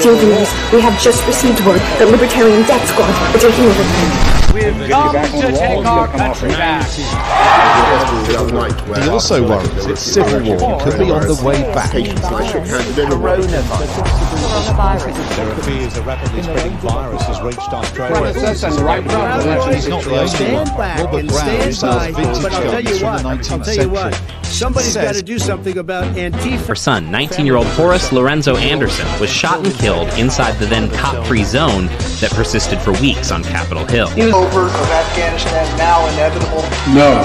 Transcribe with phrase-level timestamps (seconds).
[0.00, 4.39] Dear viewers, we have just received word that Libertarian Death Squad are taking over.
[4.52, 6.86] We've come to take our country back.
[9.00, 11.92] He also worries its civil war could be on the way back.
[11.92, 13.06] There
[15.52, 18.32] appears a rapidly spreading virus has reached Australia.
[18.32, 19.02] That's the right
[19.74, 20.68] He's not the only one.
[20.76, 24.12] Robert Brown sells vintage guns from the 19th century.
[24.42, 26.66] Somebody's Says- got to do something about Antifa.
[26.66, 30.90] Her son, 19 year old Horace Lorenzo Anderson, was shot and killed inside the then
[30.90, 31.86] cop free zone
[32.20, 34.08] that persisted for weeks on Capitol Hill.
[34.40, 36.62] Over of Afghanistan now inevitable?
[36.94, 37.20] No,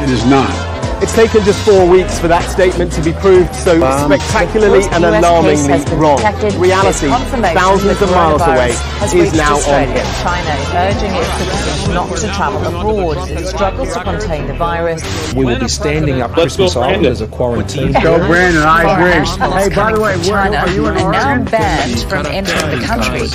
[0.00, 0.69] it is not.
[1.02, 5.02] It's taken just four weeks for that statement to be proved so um, spectacularly and
[5.02, 6.20] alarmingly wrong.
[6.60, 9.96] Reality, thousands of miles away, is reached now on Australia.
[9.96, 10.06] him.
[10.20, 14.52] China is urging its citizens not to travel abroad as it struggles to contain the
[14.54, 15.02] virus.
[15.34, 17.92] We will be standing up Christmas Island as a quarantine.
[17.92, 18.62] Go, Brandon.
[18.62, 19.26] I agree.
[19.26, 22.86] Hey, by the way, coming China are you in are now banned from entering the
[22.86, 23.28] country.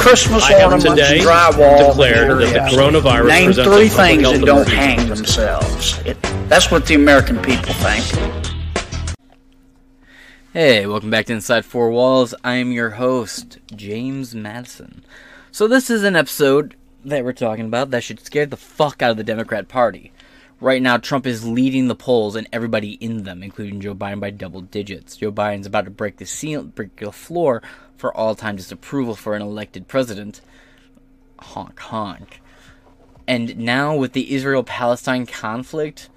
[0.00, 1.88] Christmas I have ornaments, today drywall.
[1.88, 6.00] declared that the coronavirus Name presents a three things that don't hang themselves.
[6.06, 6.16] It,
[6.48, 9.16] that's what the American people think.
[10.52, 12.32] Hey, welcome back to Inside Four Walls.
[12.44, 15.02] I am your host, James Madison.
[15.50, 19.10] So, this is an episode that we're talking about that should scare the fuck out
[19.10, 20.12] of the Democrat Party.
[20.60, 24.30] Right now, Trump is leading the polls and everybody in them, including Joe Biden, by
[24.30, 25.16] double digits.
[25.16, 27.64] Joe Biden's about to break the seal, break the floor
[27.96, 30.40] for all-time disapproval for an elected president.
[31.40, 32.40] Honk honk.
[33.26, 36.08] And now, with the Israel-Palestine conflict,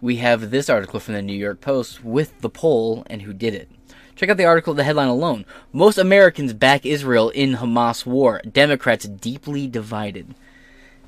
[0.00, 3.54] we have this article from the New York Post with the poll and who did
[3.54, 3.68] it.
[4.16, 5.46] Check out the article, the headline alone.
[5.72, 8.42] Most Americans back Israel in Hamas war.
[8.50, 10.34] Democrats deeply divided.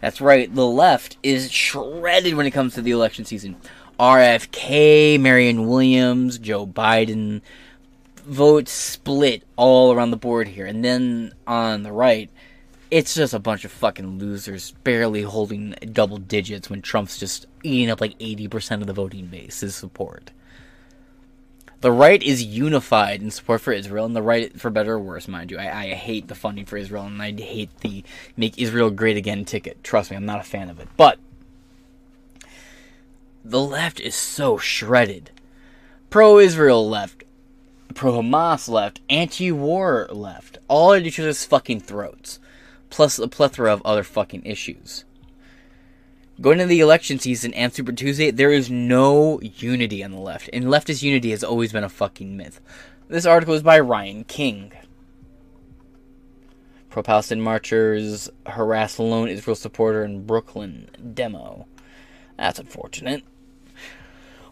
[0.00, 3.56] That's right, the left is shredded when it comes to the election season.
[4.00, 7.40] RFK, Marianne Williamson, Joe Biden,
[8.24, 10.66] votes split all around the board here.
[10.66, 12.30] And then on the right,
[12.92, 17.88] it's just a bunch of fucking losers barely holding double digits when Trump's just eating
[17.88, 20.30] up like 80% of the voting base, support.
[21.80, 25.26] The right is unified in support for Israel, and the right, for better or worse,
[25.26, 28.04] mind you, I, I hate the funding for Israel, and I hate the
[28.36, 29.82] make Israel great again ticket.
[29.82, 30.88] Trust me, I'm not a fan of it.
[30.98, 31.18] But
[33.42, 35.30] the left is so shredded.
[36.10, 37.24] Pro Israel left,
[37.94, 42.38] pro Hamas left, anti war left, all at each other's fucking throats
[42.92, 45.06] plus a plethora of other fucking issues.
[46.40, 50.50] Going into the election season and Super Tuesday, there is no unity on the left,
[50.52, 52.60] and leftist unity has always been a fucking myth.
[53.08, 54.72] This article is by Ryan King.
[56.90, 61.66] Pro Palestine marchers harass lone Israel supporter in Brooklyn demo.
[62.36, 63.24] That's unfortunate.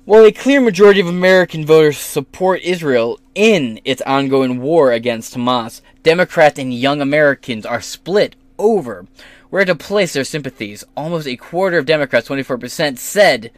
[0.07, 5.83] While a clear majority of American voters support Israel in its ongoing war against Hamas,
[6.03, 9.07] Democrats and young Americans are split over
[9.51, 10.85] where to place their sympathies.
[10.97, 13.51] Almost a quarter of Democrats, 24%, said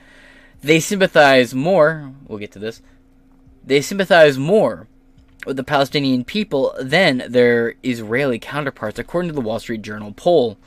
[0.62, 2.82] they sympathize more, we'll get to this,
[3.64, 4.88] they sympathize more
[5.46, 10.58] with the Palestinian people than their Israeli counterparts, according to the Wall Street Journal poll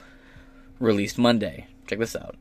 [0.79, 1.67] released Monday.
[1.87, 2.35] Check this out.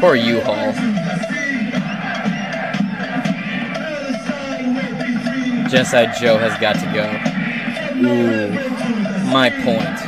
[0.00, 0.72] Poor U-Haul.
[5.68, 7.04] Genocide Joe has got to go.
[8.08, 8.52] Ooh,
[9.30, 9.98] my point.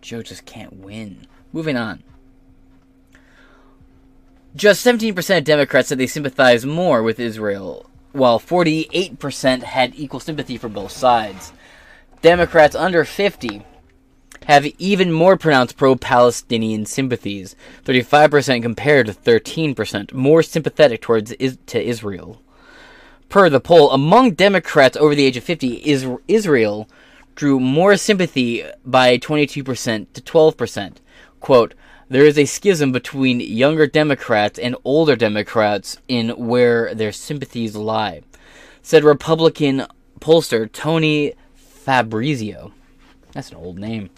[0.00, 1.26] Joe just can't win.
[1.52, 2.02] Moving on.
[4.54, 10.56] Just 17% of Democrats said they sympathize more with Israel, while 48% had equal sympathy
[10.56, 11.52] for both sides.
[12.22, 13.62] Democrats under 50
[14.46, 21.58] have even more pronounced pro Palestinian sympathies 35% compared to 13%, more sympathetic towards is-
[21.66, 22.40] to Israel.
[23.28, 26.88] Per the poll, among Democrats over the age of 50, is- Israel
[27.34, 31.00] drew more sympathy by 22% to 12%.
[31.40, 31.74] Quote,
[32.08, 38.20] there is a schism between younger Democrats and older Democrats in where their sympathies lie,
[38.82, 39.86] said Republican
[40.20, 41.32] pollster Tony
[41.82, 42.72] Fabrizio.
[43.32, 44.10] That's an old name.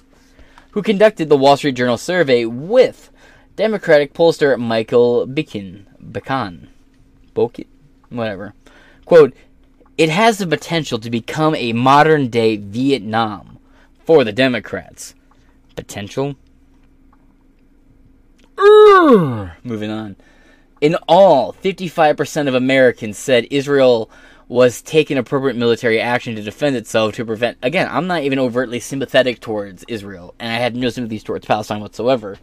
[0.73, 3.11] Who conducted the Wall Street Journal survey with
[3.57, 5.85] Democratic pollster Michael Bikin.
[6.03, 6.69] Bican.
[7.35, 7.67] Bokin?
[8.11, 8.55] Whatever.
[9.05, 9.35] Quote,
[9.97, 13.59] it has the potential to become a modern day Vietnam
[14.05, 15.15] for the Democrats.
[15.77, 16.37] Potential?
[18.57, 19.53] Urgh.
[19.63, 20.17] Moving on.
[20.81, 24.11] In all, 55% of Americans said Israel
[24.49, 27.59] was taking appropriate military action to defend itself to prevent.
[27.63, 31.81] Again, I'm not even overtly sympathetic towards Israel, and I had no sympathies towards Palestine
[31.81, 32.37] whatsoever.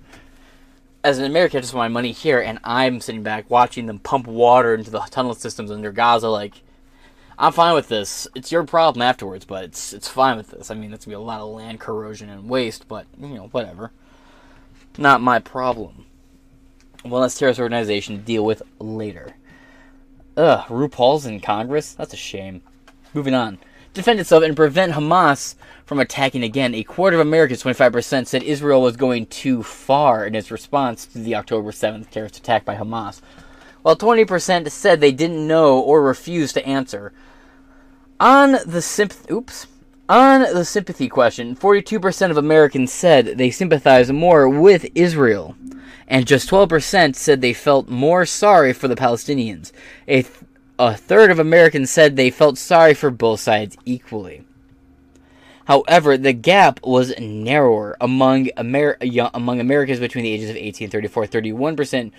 [1.04, 4.00] As an American, I just want my money here, and I'm sitting back watching them
[4.00, 6.30] pump water into the tunnel systems under Gaza.
[6.30, 6.62] Like,
[7.38, 8.28] I'm fine with this.
[8.36, 10.70] It's your problem afterwards, but it's it's fine with this.
[10.70, 13.48] I mean, it's gonna be a lot of land corrosion and waste, but you know,
[13.48, 13.92] whatever.
[14.98, 16.06] Not my problem.
[17.04, 19.36] Well, that's terrorist organization to deal with later.
[20.42, 21.94] Ugh, RuPaul's in Congress?
[21.94, 22.64] That's a shame.
[23.14, 23.60] Moving on.
[23.94, 25.54] Defend itself and prevent Hamas
[25.86, 26.74] from attacking again.
[26.74, 31.20] A quarter of Americans, 25%, said Israel was going too far in its response to
[31.20, 33.22] the October 7th terrorist attack by Hamas,
[33.84, 37.14] while 20% said they didn't know or refused to answer.
[38.20, 39.68] On the sympathy, oops,
[40.12, 45.56] on the sympathy question, 42% of Americans said they sympathize more with Israel,
[46.06, 49.72] and just 12% said they felt more sorry for the Palestinians.
[50.10, 50.36] A, th-
[50.78, 54.44] a third of Americans said they felt sorry for both sides equally.
[55.64, 58.98] However, the gap was narrower among, Amer-
[59.34, 61.28] among Americans between the ages of 18 and 34.
[61.28, 62.12] 31%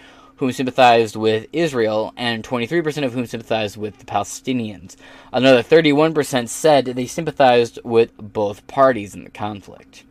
[0.43, 4.97] whom sympathized with Israel, and 23% of whom sympathized with the Palestinians.
[5.33, 10.03] Another 31% said they sympathized with both parties in the conflict.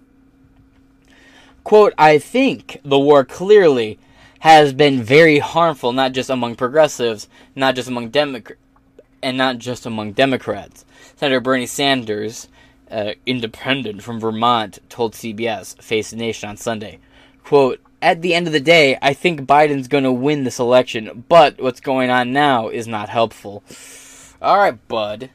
[1.65, 3.99] Quote, I think the war clearly
[4.39, 8.61] has been very harmful, not just among progressives, not just among Democrats,
[9.21, 10.85] and not just among Democrats.
[11.17, 12.47] Senator Bernie Sanders,
[12.89, 16.99] uh, independent from Vermont, told CBS Face the Nation on Sunday,
[17.43, 21.25] quote, at the end of the day, I think Biden's going to win this election,
[21.29, 23.63] but what's going on now is not helpful.
[24.41, 25.29] All right, bud.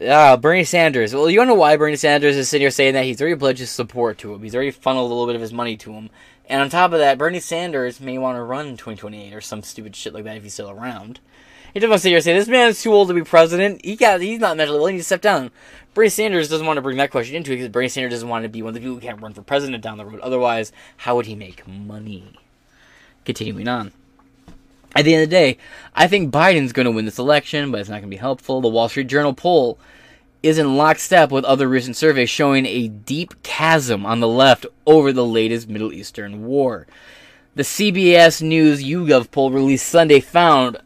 [0.00, 1.14] Uh, Bernie Sanders.
[1.14, 3.04] Well, you don't know why Bernie Sanders is sitting here saying that.
[3.04, 4.42] He's already pledged his support to him.
[4.42, 6.10] He's already funneled a little bit of his money to him.
[6.48, 9.62] And on top of that, Bernie Sanders may want to run in 2028 or some
[9.62, 11.20] stupid shit like that if he's still around.
[11.72, 13.84] He doesn't want to say, this man's too old to be president.
[13.84, 14.88] He got, he's not mentally well.
[14.88, 15.50] He needs to step down.
[15.94, 18.42] Bernie Sanders doesn't want to bring that question into it because Bernie Sanders doesn't want
[18.42, 20.20] to be one of the people who can't run for president down the road.
[20.20, 22.38] Otherwise, how would he make money?
[23.24, 23.92] Continuing on.
[24.94, 25.58] At the end of the day,
[25.94, 28.60] I think Biden's going to win this election, but it's not going to be helpful.
[28.60, 29.78] The Wall Street Journal poll
[30.42, 35.12] is in lockstep with other recent surveys showing a deep chasm on the left over
[35.12, 36.86] the latest Middle Eastern war.
[37.54, 40.78] The CBS News YouGov poll released Sunday found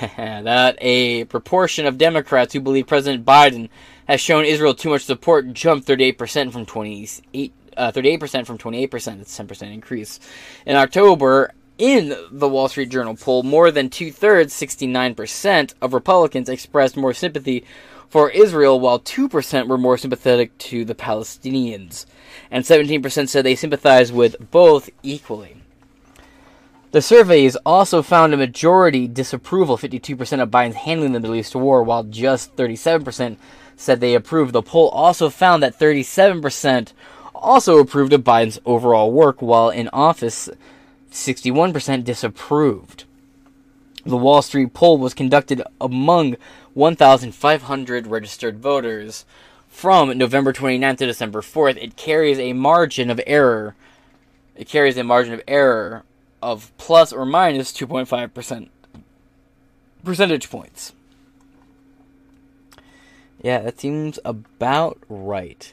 [0.16, 3.68] that a proportion of Democrats who believe President Biden
[4.06, 8.90] has shown Israel too much support jumped 38% from 28 uh, 38% from 28%.
[8.90, 10.18] That's a 10% increase.
[10.64, 16.48] In October, in the Wall Street Journal poll, more than two thirds, 69% of Republicans
[16.48, 17.64] expressed more sympathy
[18.08, 22.06] for Israel, while 2% were more sympathetic to the Palestinians,
[22.50, 25.56] and 17% said they sympathize with both equally.
[26.92, 31.82] The surveys also found a majority disapproval, 52% of Biden's handling the Middle East war,
[31.82, 33.36] while just 37%
[33.76, 34.52] said they approved.
[34.52, 36.92] The poll also found that 37%
[37.34, 40.48] also approved of Biden's overall work, while in office,
[41.10, 43.04] 61% disapproved.
[44.04, 46.36] The Wall Street poll was conducted among
[46.74, 49.24] 1,500 registered voters
[49.68, 51.76] from November 29th to December 4th.
[51.82, 53.74] It carries a margin of error.
[54.54, 56.04] It carries a margin of error
[56.46, 58.68] of plus or minus 2.5%
[60.04, 60.92] percentage points.
[63.42, 65.72] Yeah, that seems about right.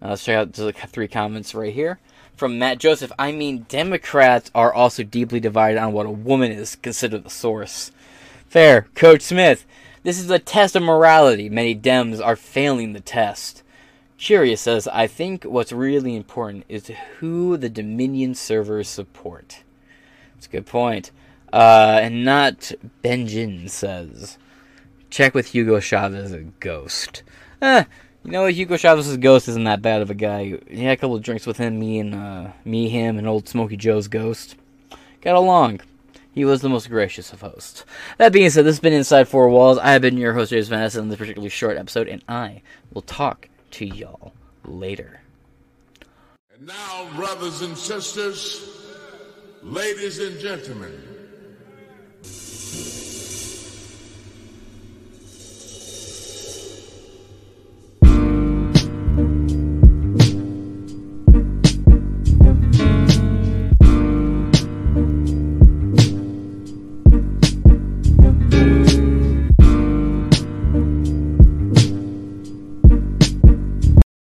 [0.00, 2.00] Let's check out the three comments right here.
[2.34, 6.74] From Matt Joseph, I mean, Democrats are also deeply divided on what a woman is
[6.74, 7.92] considered the source.
[8.48, 8.88] Fair.
[8.96, 9.64] Coach Smith,
[10.02, 11.48] this is a test of morality.
[11.48, 13.61] Many Dems are failing the test.
[14.22, 16.88] Curious says, I think what's really important is
[17.18, 19.64] who the Dominion servers support.
[20.34, 21.10] That's a good point.
[21.52, 22.70] Uh, and not
[23.02, 24.38] Benjin says,
[25.10, 27.24] check with Hugo Chavez a ghost.
[27.60, 27.82] Eh,
[28.24, 28.54] you know what?
[28.54, 30.56] Hugo Chavez's ghost isn't that bad of a guy.
[30.70, 33.48] He had a couple of drinks with him, me and uh, me, him, and old
[33.48, 34.54] Smokey Joe's ghost.
[35.20, 35.80] Got along.
[36.30, 37.84] He was the most gracious of hosts.
[38.18, 39.78] That being said, this has been Inside Four Walls.
[39.78, 42.62] I have been your host, James Vanessa, in this particularly short episode, and I
[42.92, 44.32] will talk to y'all
[44.64, 45.20] later.
[46.54, 48.78] And now, brothers and sisters,
[49.62, 51.02] ladies and gentlemen,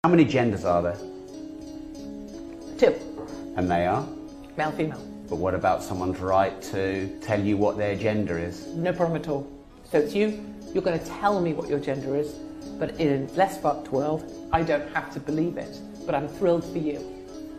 [0.09, 0.97] How many genders are there?
[2.79, 2.95] Two.
[3.55, 4.03] And they are?
[4.57, 5.07] Male, female.
[5.29, 8.65] But what about someone's right to tell you what their gender is?
[8.69, 9.47] No problem at all.
[9.91, 12.31] So it's you, you're going to tell me what your gender is,
[12.79, 15.79] but in a less fucked world, I don't have to believe it.
[16.07, 17.05] But I'm thrilled for you.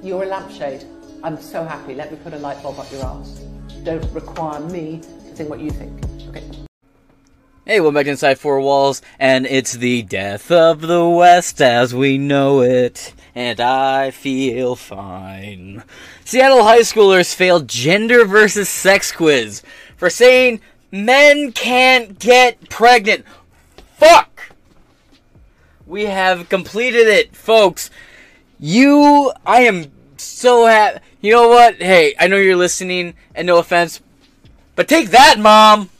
[0.02, 0.84] You're a lampshade.
[1.22, 1.94] I'm so happy.
[1.94, 3.44] Let me put a light bulb up your arse.
[3.84, 6.02] Don't require me to think what you think.
[6.30, 6.59] Okay.
[7.66, 11.94] Hey, welcome back to Inside Four Walls, and it's the death of the West as
[11.94, 15.84] we know it, and I feel fine.
[16.24, 19.62] Seattle high schoolers failed gender versus sex quiz
[19.98, 23.26] for saying men can't get pregnant.
[23.98, 24.52] Fuck!
[25.86, 27.90] We have completed it, folks.
[28.58, 31.00] You, I am so happy.
[31.20, 31.74] You know what?
[31.74, 34.00] Hey, I know you're listening, and no offense,
[34.76, 35.90] but take that, mom!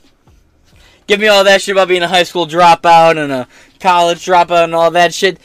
[1.11, 3.45] Give me all that shit about being a high school dropout and a
[3.81, 5.41] college dropout and all that shit.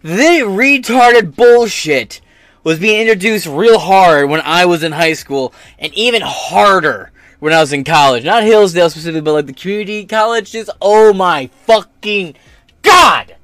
[0.00, 2.22] The retarded bullshit
[2.64, 7.52] was being introduced real hard when I was in high school, and even harder when
[7.52, 8.24] I was in college.
[8.24, 10.70] Not Hillsdale specifically, but like the community colleges.
[10.80, 12.34] Oh my fucking
[12.80, 13.36] god!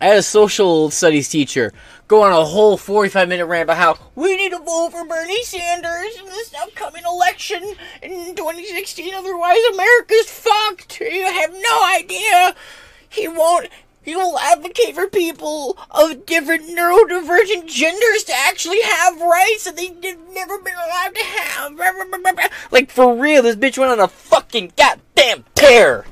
[0.00, 1.74] I had a social studies teacher
[2.12, 5.42] go on a whole 45 minute rant about how we need to vote for Bernie
[5.44, 7.62] Sanders in this upcoming election
[8.02, 11.00] in 2016, otherwise America's fucked.
[11.00, 12.54] You have no idea.
[13.08, 13.70] He won't.
[14.02, 20.18] He will advocate for people of different neurodivergent genders to actually have rights that they've
[20.34, 21.72] never been allowed to have.
[22.70, 26.04] Like, for real, this bitch went on a fucking goddamn tear.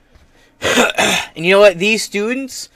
[0.60, 1.78] and you know what?
[1.78, 2.68] These students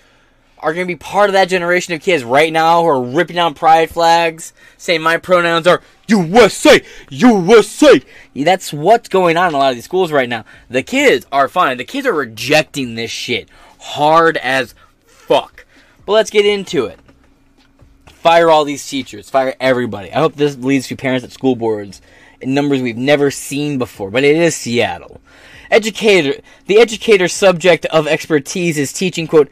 [0.64, 3.36] are going to be part of that generation of kids right now who are ripping
[3.36, 8.00] down pride flags, saying my pronouns are USA, USA.
[8.34, 10.46] That's what's going on in a lot of these schools right now.
[10.70, 11.76] The kids are fine.
[11.76, 15.66] The kids are rejecting this shit hard as fuck.
[16.06, 16.98] But let's get into it.
[18.06, 19.28] Fire all these teachers.
[19.28, 20.10] Fire everybody.
[20.14, 22.00] I hope this leads to parents at school boards
[22.40, 24.10] in numbers we've never seen before.
[24.10, 25.20] But it is Seattle.
[25.70, 26.40] Educator.
[26.68, 29.50] The educator subject of expertise is teaching quote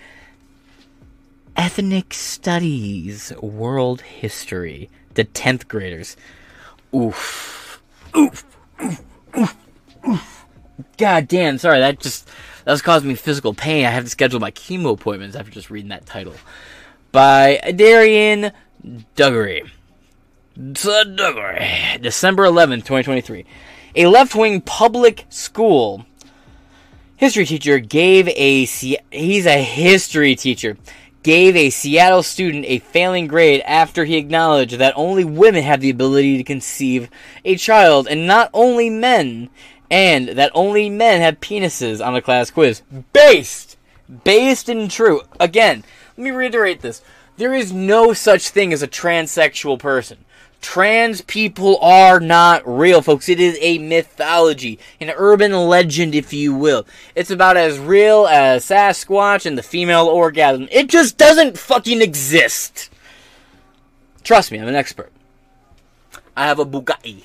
[1.56, 4.90] ethnic studies, world history.
[5.14, 6.16] The 10th graders.
[6.94, 7.82] Oof.
[8.16, 8.44] Oof.
[8.82, 9.02] Oof.
[9.36, 9.56] Oof.
[10.08, 10.46] Oof.
[10.96, 12.28] God damn, sorry, that just
[12.64, 13.84] that was causing me physical pain.
[13.84, 16.34] I have to schedule my chemo appointments after just reading that title.
[17.10, 18.52] By Darian
[19.16, 19.68] Duggery.
[20.56, 22.00] Duggery.
[22.00, 23.44] December 11th, 2023.
[23.96, 26.06] A left-wing public school
[27.16, 30.76] history teacher gave a he's a history teacher
[31.22, 35.90] gave a Seattle student a failing grade after he acknowledged that only women have the
[35.90, 37.08] ability to conceive
[37.44, 39.50] a child and not only men,
[39.90, 42.82] and that only men have penises on a class quiz.
[43.12, 43.76] Based!
[44.24, 45.22] Based and true.
[45.38, 45.84] Again,
[46.16, 47.02] let me reiterate this.
[47.36, 50.24] There is no such thing as a transsexual person.
[50.62, 53.28] Trans people are not real, folks.
[53.28, 56.86] It is a mythology, an urban legend, if you will.
[57.16, 60.68] It's about as real as Sasquatch and the female orgasm.
[60.70, 62.90] It just doesn't fucking exist.
[64.22, 65.12] Trust me, I'm an expert.
[66.36, 67.24] I have a Bugatti.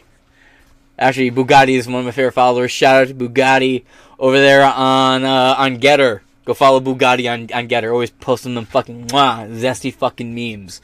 [0.98, 2.72] Actually, Bugatti is one of my favorite followers.
[2.72, 3.86] Shout out to Bugatti
[4.18, 6.22] over there on uh, on Gettr.
[6.44, 7.92] Go follow Bugatti on, on Gettr.
[7.92, 10.82] Always posting them fucking mwah, zesty fucking memes.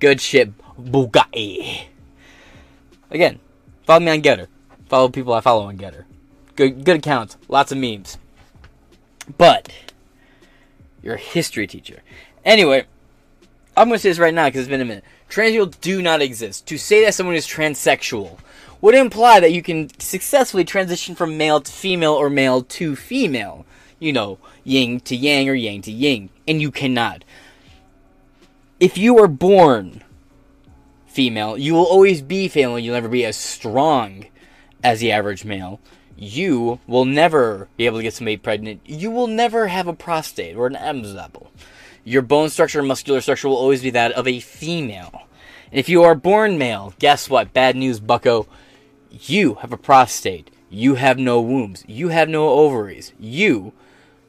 [0.00, 1.86] Good shit, Bugatti.
[3.14, 3.38] Again,
[3.84, 4.48] follow me on Gettr.
[4.88, 6.04] Follow people I follow on Gettr.
[6.56, 7.36] Good, good accounts.
[7.48, 8.18] Lots of memes.
[9.38, 9.72] But
[11.00, 12.02] you're a history teacher.
[12.44, 12.86] Anyway,
[13.76, 15.04] I'm going to say this right now because it's been a minute.
[15.28, 16.66] Trans people do not exist.
[16.66, 18.38] To say that someone is transsexual
[18.80, 23.64] would imply that you can successfully transition from male to female or male to female.
[24.00, 26.30] You know, yin to yang or yang to yin.
[26.48, 27.24] And you cannot.
[28.80, 30.03] If you are born
[31.14, 31.56] female.
[31.56, 32.78] You will always be female.
[32.78, 34.26] You'll never be as strong
[34.82, 35.80] as the average male.
[36.16, 38.80] You will never be able to get somebody pregnant.
[38.84, 41.50] You will never have a prostate or an Adam's apple.
[42.02, 45.22] Your bone structure and muscular structure will always be that of a female.
[45.70, 47.52] And if you are born male, guess what?
[47.52, 48.46] Bad news, bucko.
[49.10, 50.50] You have a prostate.
[50.68, 51.84] You have no wombs.
[51.86, 53.12] You have no ovaries.
[53.18, 53.72] You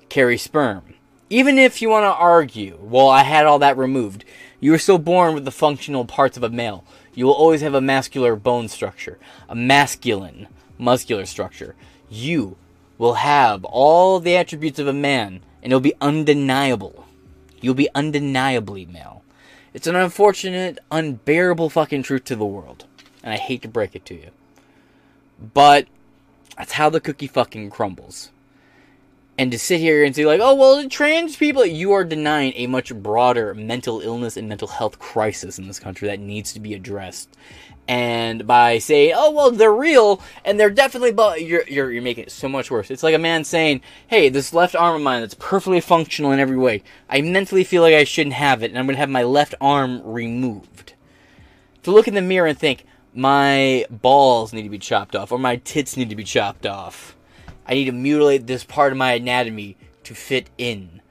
[0.10, 0.94] carry sperm.
[1.30, 4.24] Even if you want to argue, well, I had all that removed,
[4.60, 6.84] you are still born with the functional parts of a male.
[7.14, 9.18] You will always have a masculine bone structure,
[9.50, 10.48] a masculine
[10.78, 11.76] muscular structure.
[12.10, 12.58] You
[12.98, 17.06] will have all the attributes of a man, and it'll be undeniable.
[17.62, 19.24] You'll be undeniably male.
[19.74, 22.86] It's an unfortunate, unbearable fucking truth to the world.
[23.24, 24.30] And I hate to break it to you.
[25.54, 25.88] But
[26.58, 28.32] that's how the cookie fucking crumbles.
[29.38, 32.68] And to sit here and say, like, oh, well, trans people, you are denying a
[32.68, 36.74] much broader mental illness and mental health crisis in this country that needs to be
[36.74, 37.36] addressed.
[37.88, 42.24] And by saying, oh, well, they're real and they're definitely, but you're, you're, you're making
[42.24, 42.90] it so much worse.
[42.90, 46.40] It's like a man saying, hey, this left arm of mine that's perfectly functional in
[46.40, 49.10] every way, I mentally feel like I shouldn't have it and I'm going to have
[49.10, 50.94] my left arm removed.
[51.84, 55.40] To look in the mirror and think, my balls need to be chopped off or
[55.40, 57.16] my tits need to be chopped off.
[57.66, 61.02] I need to mutilate this part of my anatomy to fit in.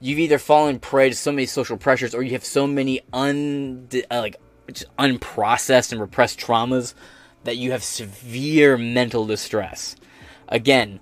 [0.00, 3.88] You've either fallen prey to so many social pressures or you have so many un
[4.10, 4.36] uh, like
[4.68, 6.94] just unprocessed and repressed traumas
[7.44, 9.96] that you have severe mental distress.
[10.48, 11.00] Again,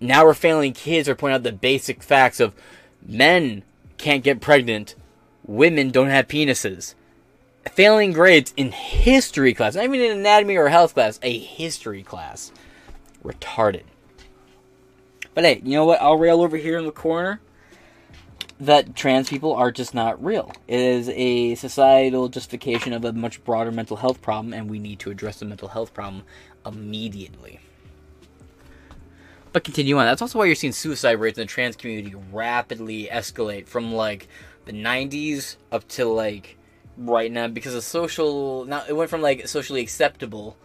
[0.00, 2.54] now we're failing kids are pointing out the basic facts of
[3.06, 3.62] men
[3.98, 4.94] can't get pregnant,
[5.46, 6.94] women don't have penises.
[7.72, 12.52] Failing grades in history class, not even in anatomy or health class, a history class.
[13.24, 13.84] Retarded.
[15.34, 16.00] But hey, you know what?
[16.00, 17.40] I'll rail over here in the corner
[18.60, 20.52] that trans people are just not real.
[20.68, 25.00] It is a societal justification of a much broader mental health problem, and we need
[25.00, 26.22] to address the mental health problem
[26.64, 27.60] immediately.
[29.52, 30.06] But continue on.
[30.06, 34.28] That's also why you're seeing suicide rates in the trans community rapidly escalate from like
[34.64, 36.56] the 90s up to like
[36.96, 38.64] right now because of social.
[38.64, 40.56] Now it went from like socially acceptable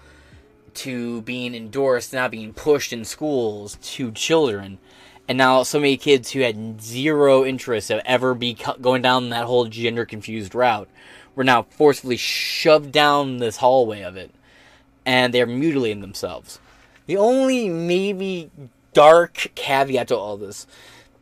[0.79, 4.77] to being endorsed, now being pushed in schools to children.
[5.27, 9.45] And now so many kids who had zero interest of ever be going down that
[9.45, 10.89] whole gender confused route
[11.35, 14.31] were now forcefully shoved down this hallway of it.
[15.05, 16.59] And they're mutilating themselves.
[17.05, 18.49] The only maybe
[18.93, 20.67] dark caveat to all this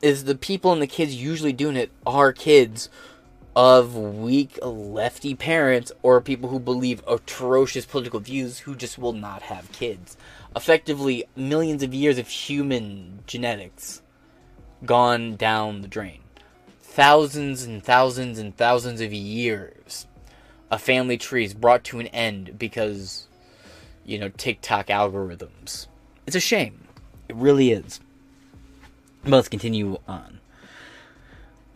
[0.02, 2.90] is the people and the kids usually doing it are kids
[3.58, 9.42] of weak lefty parents or people who believe atrocious political views who just will not
[9.42, 10.16] have kids.
[10.56, 14.04] Effectively, millions of years of human genetics
[14.86, 16.20] gone down the drain.
[16.82, 20.06] Thousands and thousands and thousands of years
[20.70, 23.26] of family trees brought to an end because,
[24.06, 25.88] you know, TikTok algorithms.
[26.28, 26.88] It's a shame.
[27.28, 28.02] It really is.
[29.24, 30.37] But let's continue on.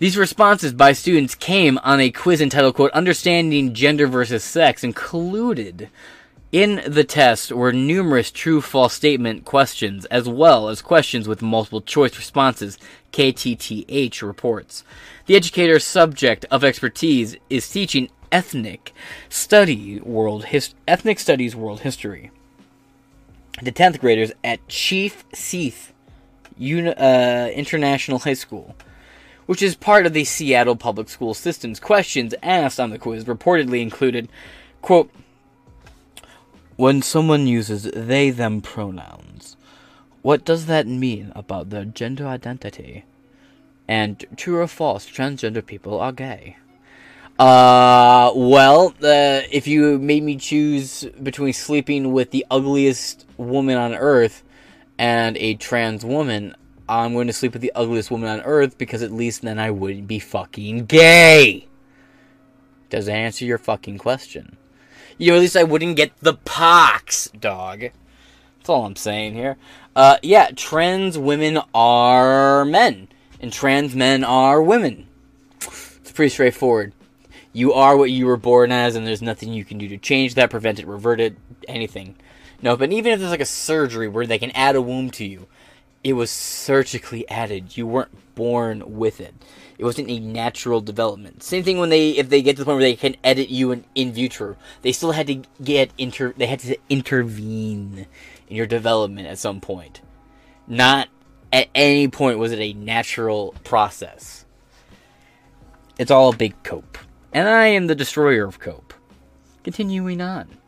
[0.01, 5.89] These responses by students came on a quiz entitled, quote, Understanding Gender versus Sex, included
[6.51, 11.81] in the test were numerous true false statement questions, as well as questions with multiple
[11.81, 12.79] choice responses,
[13.13, 14.83] KTTH reports.
[15.27, 18.95] The educator's subject of expertise is teaching ethnic
[19.29, 22.31] study world his- ethnic studies world history.
[23.61, 25.93] The 10th graders at Chief Sealth
[26.57, 28.75] Uni- uh, International High School
[29.51, 33.81] which is part of the Seattle public school system's questions asked on the quiz reportedly
[33.81, 34.29] included,
[34.81, 35.11] quote,
[36.77, 39.57] when someone uses they them pronouns,
[40.21, 43.03] what does that mean about their gender identity?
[43.89, 46.55] And true or false, transgender people are gay.
[47.37, 53.95] Uh, well, uh, if you made me choose between sleeping with the ugliest woman on
[53.95, 54.43] earth
[54.97, 56.55] and a trans woman,
[56.91, 59.71] I'm going to sleep with the ugliest woman on earth because at least then I
[59.71, 61.67] wouldn't be fucking gay.
[62.89, 64.57] Does that answer your fucking question?
[65.17, 67.79] You know, at least I wouldn't get the pox, dog.
[67.79, 69.55] That's all I'm saying here.
[69.95, 73.07] Uh, yeah, trans women are men,
[73.39, 75.07] and trans men are women.
[75.61, 76.91] It's pretty straightforward.
[77.53, 80.35] You are what you were born as, and there's nothing you can do to change
[80.35, 81.37] that, prevent it, revert it,
[81.69, 82.15] anything.
[82.61, 85.25] No, but even if there's like a surgery where they can add a womb to
[85.25, 85.47] you,
[86.03, 87.77] it was surgically added.
[87.77, 89.33] You weren't born with it.
[89.77, 91.43] It wasn't a natural development.
[91.43, 93.71] Same thing when they, if they get to the point where they can edit you
[93.71, 98.05] in, in vitro, they still had to get inter, they had to intervene
[98.47, 100.01] in your development at some point.
[100.67, 101.09] Not
[101.51, 104.45] at any point was it a natural process.
[105.97, 106.97] It's all a big cope.
[107.33, 108.93] And I am the destroyer of cope.
[109.63, 110.60] Continuing on.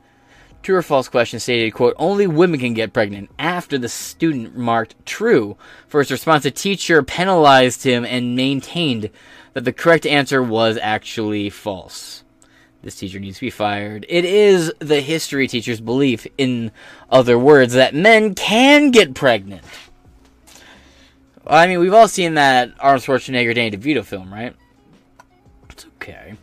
[0.64, 4.96] True or false question stated, quote, only women can get pregnant after the student marked
[5.06, 5.58] true.
[5.90, 9.10] For his response, a teacher penalized him and maintained
[9.52, 12.24] that the correct answer was actually false.
[12.82, 14.06] This teacher needs to be fired.
[14.08, 16.72] It is the history teacher's belief, in
[17.10, 19.64] other words, that men can get pregnant.
[21.46, 24.56] I mean, we've all seen that Arnold Schwarzenegger Danny DeVito film, right?
[25.70, 26.36] It's okay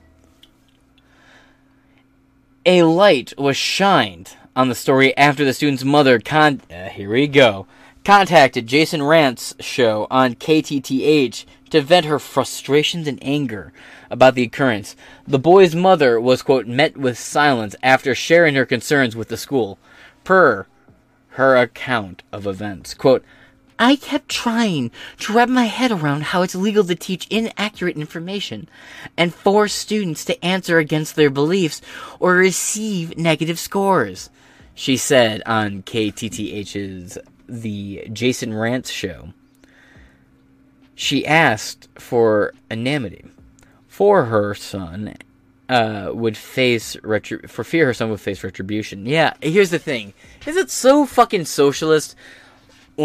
[2.71, 7.27] a light was shined on the story after the student's mother con uh, here we
[7.27, 7.67] go
[8.05, 13.73] contacted Jason Rantz's show on KTTH to vent her frustrations and anger
[14.09, 14.95] about the occurrence.
[15.27, 19.77] The boy's mother was quote met with silence after sharing her concerns with the school.
[20.23, 20.69] Per
[21.31, 23.25] her account of events, quote,
[23.81, 24.91] I kept trying
[25.21, 28.69] to wrap my head around how it's legal to teach inaccurate information
[29.17, 31.81] and force students to answer against their beliefs
[32.21, 34.29] or receive negative scores,
[34.75, 37.17] she said on KTTH's
[37.49, 39.31] The Jason Rantz Show.
[40.95, 43.25] She asked for anonymity
[43.89, 45.15] for her son
[45.71, 46.97] uh, would face
[47.47, 49.07] for fear her son would face retribution.
[49.07, 50.13] Yeah, here's the thing:
[50.45, 52.15] is it so fucking socialist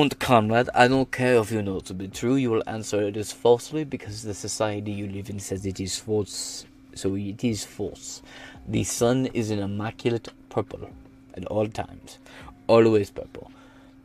[0.02, 3.02] and Conrad, I don't care if you know it to be true, you will answer
[3.04, 6.66] it is falsely because the society you live in says it is false.
[6.96, 8.22] So it is false.
[8.68, 10.90] The sun is an immaculate purple
[11.36, 12.20] at all times.
[12.68, 13.52] Always purple.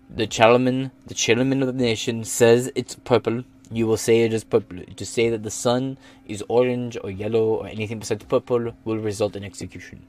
[0.09, 3.43] The chairman, the chairman of the nation says it's purple.
[3.73, 4.85] You will say it is purple.
[4.85, 9.35] To say that the sun is orange or yellow or anything besides purple will result
[9.35, 10.07] in execution.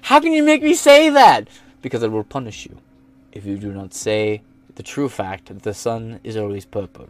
[0.00, 1.46] How can you make me say that?
[1.80, 2.78] Because I will punish you
[3.32, 4.42] if you do not say
[4.74, 7.08] the true fact that the sun is always purple.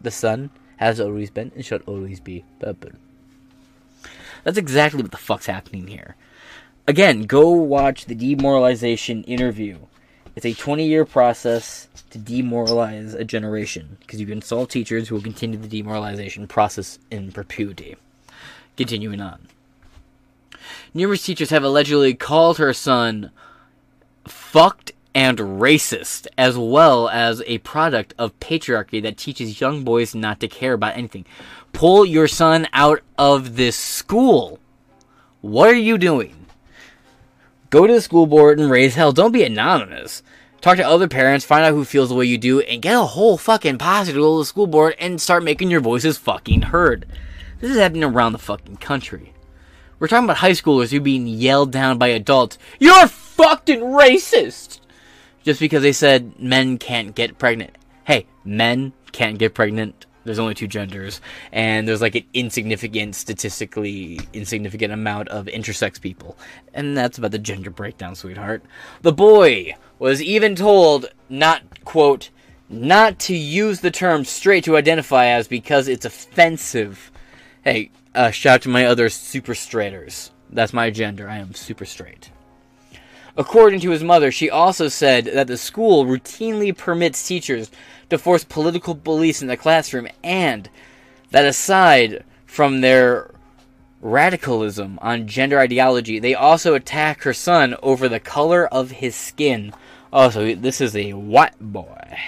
[0.00, 2.90] The sun has always been and shall always be purple.
[4.44, 6.16] That's exactly what the fuck's happening here.
[6.88, 9.78] Again, go watch the demoralization interview.
[10.34, 15.14] It's a 20 year process to demoralize a generation because you can solve teachers who
[15.14, 17.96] will continue the demoralization process in perpetuity.
[18.76, 19.46] Continuing on.
[20.94, 23.30] Numerous teachers have allegedly called her son
[24.52, 30.40] fucked and racist, as well as a product of patriarchy that teaches young boys not
[30.40, 31.24] to care about anything.
[31.72, 34.58] Pull your son out of this school.
[35.40, 36.44] What are you doing?
[37.70, 39.10] Go to the school board and raise hell.
[39.10, 40.22] Don't be anonymous.
[40.60, 43.04] Talk to other parents, find out who feels the way you do, and get a
[43.04, 46.60] whole fucking posse to go to the school board and start making your voices fucking
[46.60, 47.06] heard.
[47.60, 49.31] This is happening around the fucking country.
[50.02, 52.58] We're talking about high schoolers who being yelled down by adults.
[52.80, 54.80] You're fucking racist!
[55.44, 57.78] Just because they said men can't get pregnant.
[58.02, 60.06] Hey, men can't get pregnant.
[60.24, 61.20] There's only two genders,
[61.52, 66.36] and there's like an insignificant, statistically insignificant amount of intersex people.
[66.74, 68.64] And that's about the gender breakdown, sweetheart.
[69.02, 72.30] The boy was even told not, quote,
[72.68, 77.12] not to use the term straight to identify as because it's offensive.
[77.62, 80.30] Hey, uh, shout out to my other super straighters.
[80.50, 81.28] That's my gender.
[81.28, 82.30] I am super straight.
[83.36, 87.70] According to his mother, she also said that the school routinely permits teachers
[88.10, 90.68] to force political beliefs in the classroom and
[91.30, 93.30] that aside from their
[94.02, 99.72] radicalism on gender ideology, they also attack her son over the color of his skin.
[100.12, 102.18] Also, this is a white boy.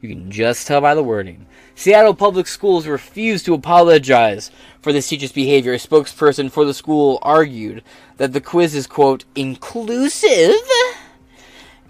[0.00, 1.46] You can just tell by the wording.
[1.80, 4.50] Seattle Public Schools refused to apologize
[4.82, 5.72] for this teacher's behavior.
[5.72, 7.82] A spokesperson for the school argued
[8.18, 10.60] that the quiz is, quote, inclusive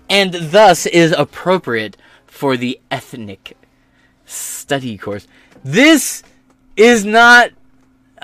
[0.09, 3.57] and thus is appropriate for the ethnic
[4.25, 5.27] study course.
[5.65, 6.23] This
[6.77, 7.51] is not.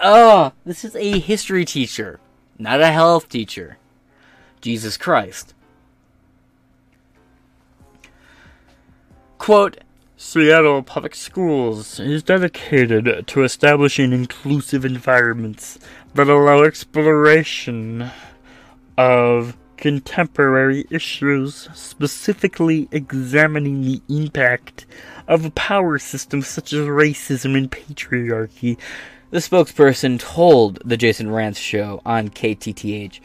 [0.00, 2.20] Oh, this is a history teacher,
[2.60, 3.78] not a health teacher.
[4.60, 5.52] Jesus Christ.
[9.38, 9.78] Quote,
[10.18, 15.78] Seattle Public Schools is dedicated to establishing inclusive environments
[16.14, 18.10] that allow exploration
[18.96, 24.86] of contemporary issues, specifically examining the impact
[25.28, 28.78] of power systems such as racism and patriarchy.
[29.32, 33.20] The spokesperson told the Jason Rantz show on KTTH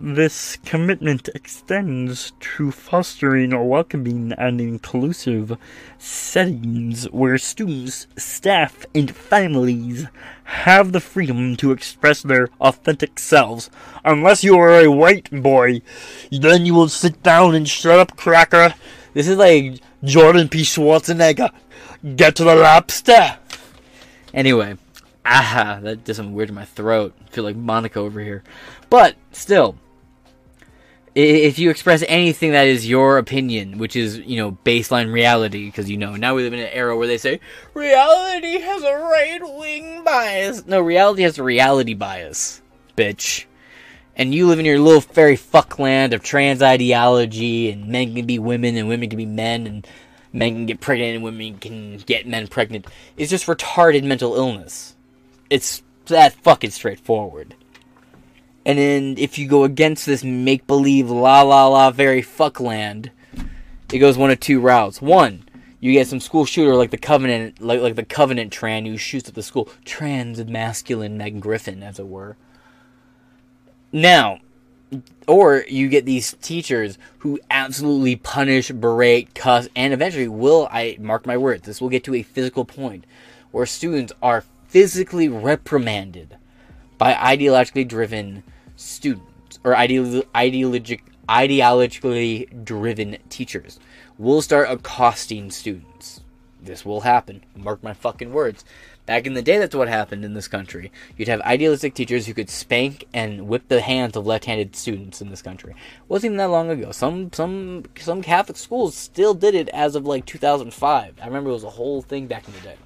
[0.00, 5.58] this commitment extends to fostering a welcoming and inclusive
[5.98, 10.06] settings where students, staff, and families
[10.44, 13.70] have the freedom to express their authentic selves.
[14.04, 15.82] Unless you are a white boy,
[16.30, 18.74] then you will sit down and shut up, cracker.
[19.14, 20.62] This is like Jordan P.
[20.62, 21.50] Schwarzenegger.
[22.14, 23.38] Get to the lobster.
[24.32, 24.76] Anyway,
[25.26, 27.14] ah, that does something weird in my throat.
[27.26, 28.44] I feel like Monica over here.
[28.90, 29.76] But still,
[31.18, 35.90] if you express anything that is your opinion, which is, you know, baseline reality, because,
[35.90, 37.40] you know, now we live in an era where they say,
[37.74, 40.64] reality has a right wing bias.
[40.66, 42.62] No, reality has a reality bias,
[42.96, 43.46] bitch.
[44.14, 48.38] And you live in your little fairy fuckland of trans ideology, and men can be
[48.38, 49.86] women, and women can be men, and
[50.32, 52.86] men can get pregnant, and women can get men pregnant.
[53.16, 54.94] It's just retarded mental illness.
[55.50, 57.56] It's that fucking straightforward.
[58.64, 63.10] And then if you go against this make believe la la la very fuck land,
[63.92, 65.00] it goes one of two routes.
[65.00, 65.44] One,
[65.80, 69.28] you get some school shooter like the Covenant, like like the Covenant Tran who shoots
[69.28, 72.36] at the school, trans masculine Meg Griffin, as it were.
[73.92, 74.40] Now,
[75.26, 81.26] or you get these teachers who absolutely punish, berate, cuss, and eventually will, I mark
[81.26, 83.04] my words, this will get to a physical point
[83.50, 86.36] where students are physically reprimanded
[86.98, 88.42] by ideologically driven
[88.76, 93.78] students or ideolo- ideologic, ideologically driven teachers
[94.18, 96.20] will start accosting students.
[96.60, 97.44] This will happen.
[97.56, 98.64] Mark my fucking words.
[99.06, 100.92] Back in the day, that's what happened in this country.
[101.16, 105.30] You'd have idealistic teachers who could spank and whip the hands of left-handed students in
[105.30, 105.70] this country.
[105.72, 106.90] It wasn't even that long ago.
[106.92, 111.14] Some some some Catholic schools still did it as of like 2005.
[111.22, 112.76] I remember it was a whole thing back in the day.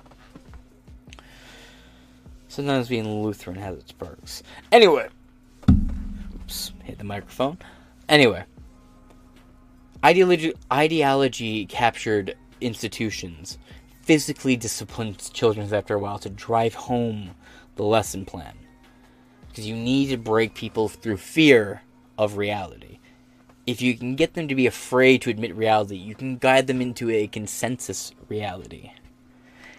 [2.53, 4.43] Sometimes being Lutheran has its perks.
[4.71, 5.09] Anyway,
[6.35, 7.57] oops, hit the microphone.
[8.11, 8.45] Anyway,
[10.05, 13.57] ideology ideology captured institutions
[14.03, 17.31] physically disciplines children after a while to drive home
[17.77, 18.53] the lesson plan.
[19.49, 21.81] Because you need to break people through fear
[22.19, 22.99] of reality.
[23.67, 26.83] If you can get them to be afraid to admit reality, you can guide them
[26.83, 28.93] into a consensus reality.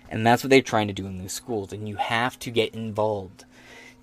[0.09, 2.75] And that's what they're trying to do in these schools, and you have to get
[2.75, 3.45] involved.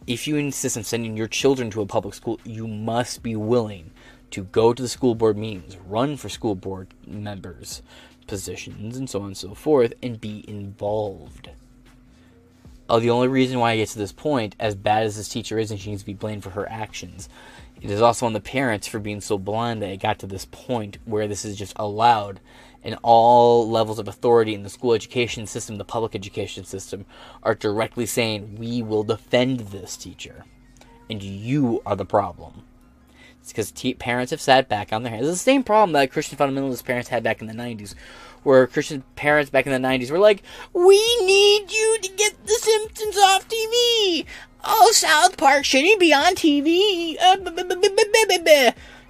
[0.07, 3.93] If you insist on sending your children to a public school, you must be willing
[4.31, 7.83] to go to the school board meetings, run for school board members,
[8.27, 11.51] positions, and so on and so forth, and be involved.
[12.89, 15.59] Oh, the only reason why I get to this point, as bad as this teacher
[15.59, 17.29] is, and she needs to be blamed for her actions,
[17.81, 20.45] it is also on the parents for being so blind that it got to this
[20.45, 22.41] point where this is just allowed,
[22.83, 27.05] and all levels of authority in the school education system, the public education system,
[27.43, 30.45] are directly saying, We will defend this teacher,
[31.09, 32.65] and you are the problem.
[33.41, 35.27] It's because parents have sat back on their hands.
[35.27, 37.95] It's the same problem that Christian fundamentalist parents had back in the 90s,
[38.43, 42.53] where Christian parents back in the 90s were like, We need you to get The
[42.53, 44.27] Simpsons off TV!
[44.63, 47.17] Oh, South Park shouldn't be on TV!
[47.19, 47.37] Uh,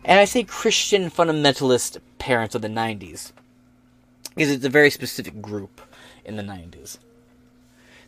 [0.05, 3.33] and I say Christian fundamentalist parents of the 90s,
[4.41, 5.83] because it's a very specific group
[6.25, 6.97] in the 90s.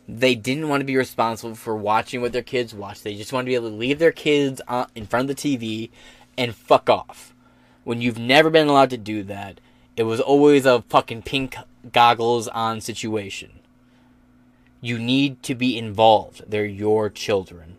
[0.07, 3.03] They didn't want to be responsible for watching what their kids watch.
[3.03, 4.59] They just want to be able to leave their kids
[4.95, 5.91] in front of the TV
[6.35, 7.35] and fuck off.
[7.83, 9.59] When you've never been allowed to do that,
[9.95, 11.55] it was always a fucking pink
[11.91, 13.59] goggles on situation.
[14.81, 16.45] You need to be involved.
[16.47, 17.77] They're your children.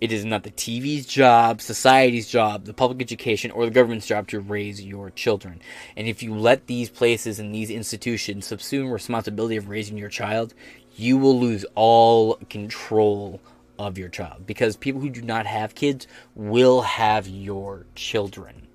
[0.00, 4.28] It is not the TV's job, society's job, the public education, or the government's job
[4.28, 5.60] to raise your children.
[5.94, 10.54] And if you let these places and these institutions subsume responsibility of raising your child,
[10.96, 13.40] you will lose all control
[13.78, 18.68] of your child because people who do not have kids will have your children.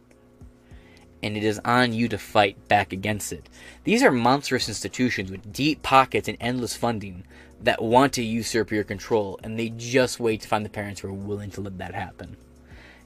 [1.23, 3.49] And it is on you to fight back against it.
[3.83, 7.23] These are monstrous institutions with deep pockets and endless funding
[7.61, 11.07] that want to usurp your control, and they just wait to find the parents who
[11.07, 12.37] are willing to let that happen.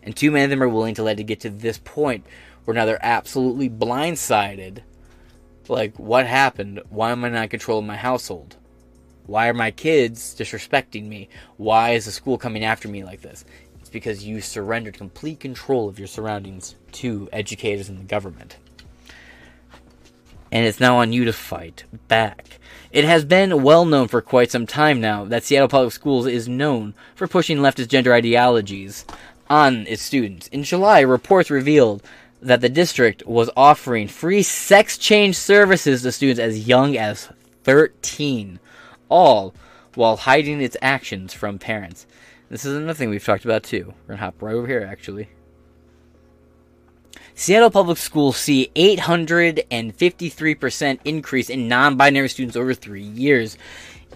[0.04, 2.26] And too many of them are willing to let it get to this point
[2.66, 4.80] where now they're absolutely blindsided.
[5.68, 6.82] Like, what happened?
[6.90, 8.56] Why am I not controlling my household?
[9.26, 11.30] Why are my kids disrespecting me?
[11.58, 13.46] Why is the school coming after me like this?
[13.80, 18.58] It's because you surrendered complete control of your surroundings to educators and the government.
[20.52, 22.60] And it's now on you to fight back.
[22.92, 26.48] It has been well known for quite some time now that Seattle Public Schools is
[26.48, 29.06] known for pushing leftist gender ideologies
[29.50, 30.48] on its students.
[30.48, 32.04] In July, reports revealed
[32.42, 37.30] that the district was offering free sex change services to students as young as
[37.64, 38.60] 13
[39.10, 39.54] all
[39.96, 42.06] while hiding its actions from parents.
[42.50, 43.94] This is another thing we've talked about too.
[44.08, 45.30] We're gonna hop right over here actually.
[47.40, 53.58] Seattle Public Schools see 853% increase in non-binary students over 3 years.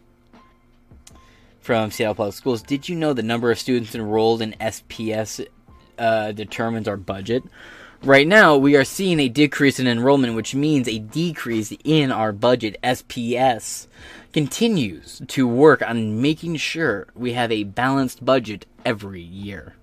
[1.60, 5.46] From Seattle Public Schools, did you know the number of students enrolled in SPS
[6.00, 7.44] uh, determines our budget?
[8.02, 12.32] Right now, we are seeing a decrease in enrollment, which means a decrease in our
[12.32, 12.76] budget.
[12.82, 13.86] SPS
[14.34, 19.76] continues to work on making sure we have a balanced budget every year.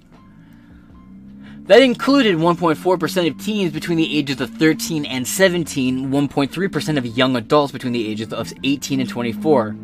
[1.65, 7.35] That included 1.4% of teens between the ages of 13 and 17, 1.3% of young
[7.35, 9.75] adults between the ages of 18 and 24.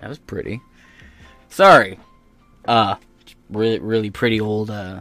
[0.00, 0.60] That was pretty.
[1.48, 1.98] Sorry.
[2.66, 2.96] Uh,
[3.50, 5.00] really, really pretty old, uh,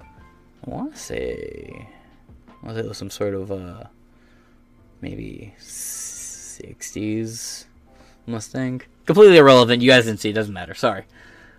[0.00, 1.88] I want to say,
[2.64, 3.84] say it was some sort of, uh,
[5.00, 7.66] maybe 60s
[8.26, 8.82] Mustang.
[9.04, 9.82] Completely irrelevant.
[9.82, 10.34] You guys didn't see it.
[10.34, 10.74] Doesn't matter.
[10.74, 11.04] Sorry.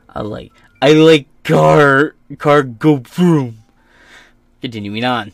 [0.08, 3.60] I like, I like car, car go vroom.
[4.62, 5.34] Continuing on.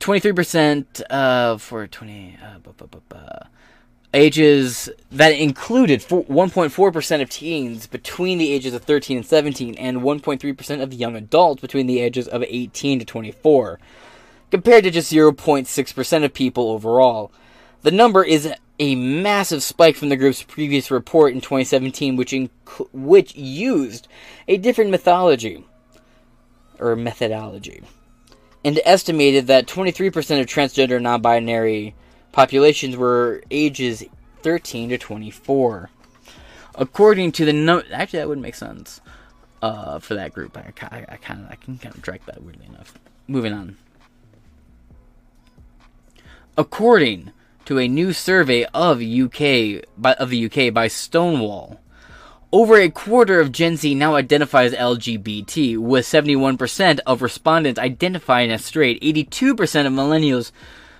[0.00, 3.00] 23% uh, for 20, uh, bu- bu- bu-
[4.14, 10.82] ages that included 1.4% of teens between the ages of 13 and 17 and 1.3%
[10.82, 13.78] of young adults between the ages of 18 to 24
[14.50, 17.30] compared to just 0.6% of people overall.
[17.82, 22.50] The number is a massive spike from the group's previous report in 2017 which inc-
[22.92, 24.08] which used
[24.46, 25.64] a different methodology
[26.78, 27.82] or methodology
[28.64, 31.94] and estimated that 23% of transgender non-binary
[32.32, 34.04] populations were ages
[34.42, 35.90] 13 to 24.
[36.74, 39.00] According to the no, actually that would make sense
[39.62, 40.56] uh, for that group.
[40.56, 42.94] I, I, I kind of I can kind of track that weirdly enough.
[43.26, 43.76] Moving on.
[46.56, 47.32] According
[47.66, 51.80] to a new survey of UK by, of the UK by Stonewall,
[52.50, 58.64] over a quarter of Gen Z now identifies LGBT, with 71% of respondents identifying as
[58.64, 59.02] straight.
[59.02, 59.52] 82%
[59.86, 60.50] of millennials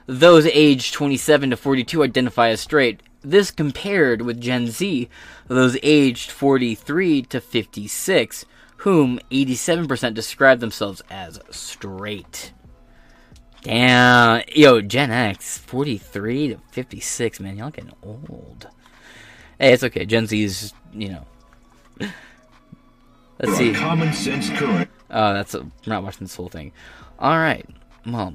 [0.08, 3.02] those aged 27 to 42 identify as straight.
[3.20, 5.08] This compared with Gen Z,
[5.48, 8.46] those aged 43 to 56,
[8.78, 12.52] whom 87% describe themselves as straight.
[13.62, 14.42] Damn.
[14.54, 17.58] Yo, Gen X, 43 to 56, man.
[17.58, 18.68] Y'all getting old.
[19.60, 20.06] Hey, it's okay.
[20.06, 22.10] Gen Z's, you know.
[23.40, 23.74] Let's see.
[23.74, 24.90] Common sense correct.
[25.10, 26.72] Oh, that's a, I'm not watching this whole thing.
[27.18, 27.68] All right.
[28.06, 28.34] well,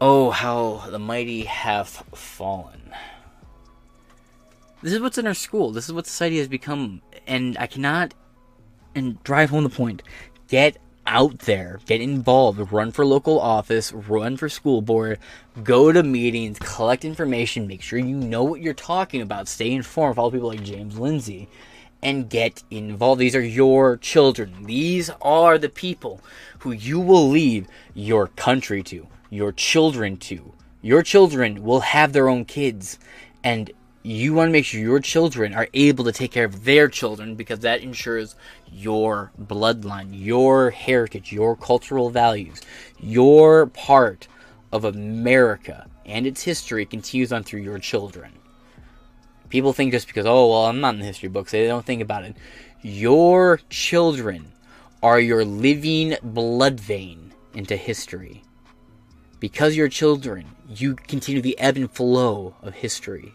[0.00, 2.92] oh, how the mighty have fallen.
[4.82, 5.72] This is what's in our school.
[5.72, 8.14] This is what society has become, and I cannot
[8.94, 10.02] and drive home the point.
[10.48, 15.18] Get out there, get involved, run for local office, run for school board,
[15.62, 20.16] go to meetings, collect information, make sure you know what you're talking about, stay informed,
[20.16, 21.48] follow people like James Lindsay,
[22.02, 23.20] and get involved.
[23.20, 24.64] These are your children.
[24.64, 26.20] These are the people
[26.60, 30.52] who you will leave your country to, your children to.
[30.82, 32.98] Your children will have their own kids,
[33.42, 33.70] and
[34.02, 37.34] you want to make sure your children are able to take care of their children
[37.34, 38.36] because that ensures
[38.70, 42.60] your bloodline, your heritage, your cultural values,
[43.00, 44.28] your part
[44.72, 48.32] of America and its history continues on through your children.
[49.48, 52.02] People think just because, oh, well, I'm not in the history books, they don't think
[52.02, 52.36] about it.
[52.82, 54.52] Your children
[55.02, 58.42] are your living blood vein into history.
[59.38, 63.34] Because you're children, you continue the ebb and flow of history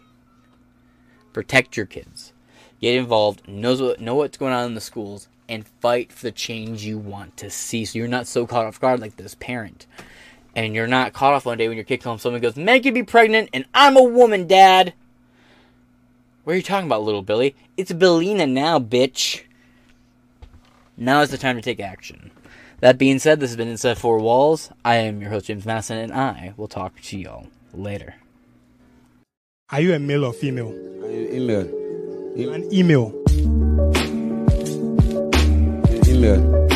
[1.32, 2.32] protect your kids,
[2.80, 6.32] get involved, knows what, know what's going on in the schools, and fight for the
[6.32, 7.84] change you want to see.
[7.84, 9.86] So you're not so caught off guard like this parent.
[10.54, 12.82] And you're not caught off one day when your kid comes home, someone goes, Man
[12.82, 14.92] could be pregnant, and I'm a woman, Dad.
[16.44, 17.54] What are you talking about, little Billy?
[17.76, 19.44] It's Bellina now, bitch.
[20.96, 22.30] Now is the time to take action.
[22.82, 24.72] That being said, this has been Inside Four Walls.
[24.84, 28.16] I am your host, James Madison, and I will talk to y'all later.
[29.70, 30.74] Are you a male or female?
[31.08, 31.60] Email.
[32.52, 33.14] An email.
[36.08, 36.71] Email.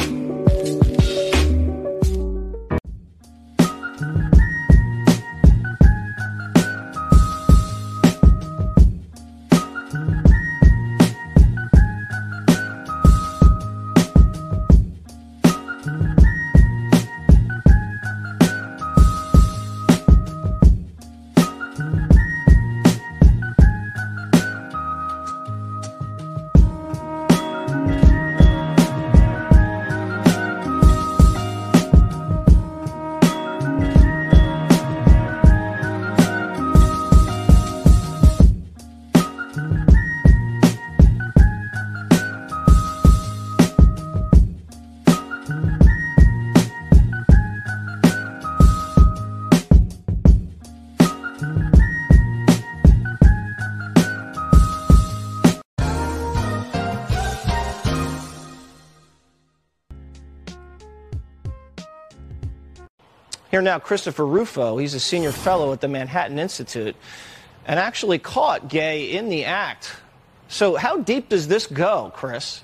[63.56, 64.76] Here now, Christopher Rufo.
[64.76, 66.94] He's a senior fellow at the Manhattan Institute
[67.64, 69.96] and actually caught Gay in the act.
[70.48, 72.62] So, how deep does this go, Chris?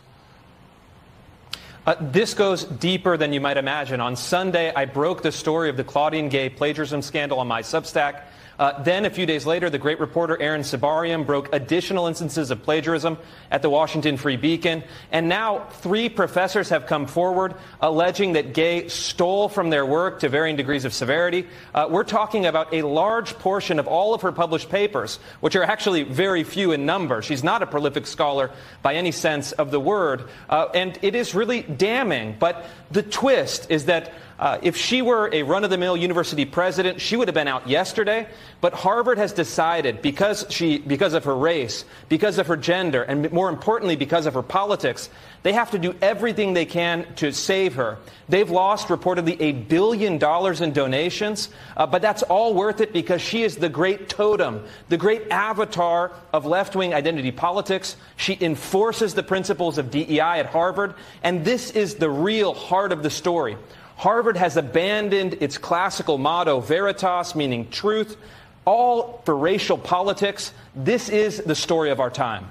[1.87, 4.03] Uh, this goes deeper than you might imagine.
[4.03, 8.25] On Sunday, I broke the story of the Claudine Gay plagiarism scandal on my Substack.
[8.63, 12.63] Uh, then, a few days later, the great reporter Aaron Sibarium broke additional instances of
[12.63, 13.19] plagiarism
[13.51, 14.85] at the Washington Free Beacon.
[15.11, 20.29] And now, three professors have come forward alleging that Gay stole from their work to
[20.29, 21.49] varying degrees of severity.
[21.75, 25.65] Uh, we're talking about a large portion of all of her published papers, which are
[25.65, 27.21] actually very few in number.
[27.21, 30.29] She's not a prolific scholar by any sense of the word.
[30.49, 32.37] Uh, and it is really damning.
[32.39, 36.45] But the twist is that uh, if she were a run of the mill university
[36.45, 38.27] president, she would have been out yesterday.
[38.61, 43.31] But Harvard has decided, because, she, because of her race, because of her gender, and
[43.33, 45.11] more importantly, because of her politics,
[45.43, 47.99] they have to do everything they can to save her.
[48.29, 53.21] They've lost reportedly a billion dollars in donations, uh, but that's all worth it because
[53.21, 57.97] she is the great totem, the great avatar of left wing identity politics.
[58.17, 63.03] She enforces the principles of DEI at Harvard, and this is the real heart of
[63.03, 63.57] the story.
[64.03, 68.17] Harvard has abandoned its classical motto, veritas, meaning truth,
[68.65, 70.53] all for racial politics.
[70.75, 72.49] This is the story of our time.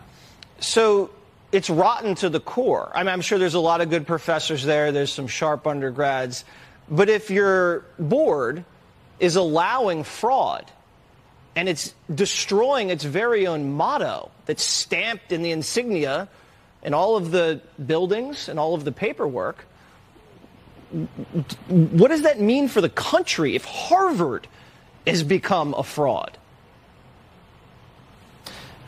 [0.61, 1.09] So
[1.51, 2.89] it's rotten to the core.
[2.95, 6.45] I mean, I'm sure there's a lot of good professors there, there's some sharp undergrads.
[6.89, 8.63] But if your board
[9.19, 10.71] is allowing fraud
[11.53, 16.29] and it's destroying its very own motto that's stamped in the insignia
[16.81, 19.65] in all of the buildings and all of the paperwork,
[21.67, 24.47] what does that mean for the country if Harvard
[25.07, 26.37] has become a fraud?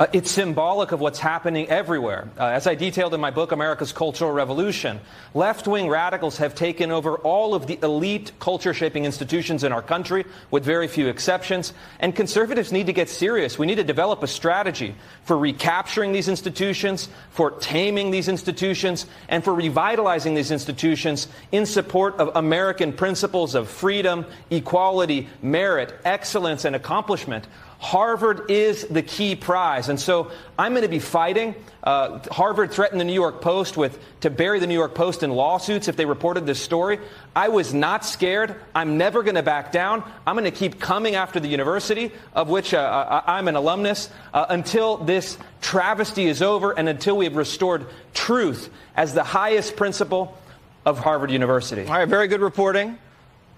[0.03, 2.27] Uh, it's symbolic of what's happening everywhere.
[2.37, 4.99] Uh, as I detailed in my book, America's Cultural Revolution,
[5.33, 9.81] left wing radicals have taken over all of the elite culture shaping institutions in our
[9.81, 11.71] country, with very few exceptions.
[12.01, 13.57] And conservatives need to get serious.
[13.57, 14.93] We need to develop a strategy
[15.23, 22.15] for recapturing these institutions, for taming these institutions, and for revitalizing these institutions in support
[22.17, 27.47] of American principles of freedom, equality, merit, excellence, and accomplishment.
[27.83, 29.89] Harvard is the key prize.
[29.89, 31.53] And so I'm going to be fighting.
[31.83, 35.31] Uh, Harvard threatened the New York Post with to bury the New York Post in
[35.31, 36.99] lawsuits if they reported this story.
[37.35, 38.55] I was not scared.
[38.73, 40.09] I'm never going to back down.
[40.25, 44.45] I'm going to keep coming after the university, of which uh, I'm an alumnus, uh,
[44.47, 50.37] until this travesty is over and until we have restored truth as the highest principle
[50.85, 51.85] of Harvard University.
[51.85, 52.97] All right, very good reporting.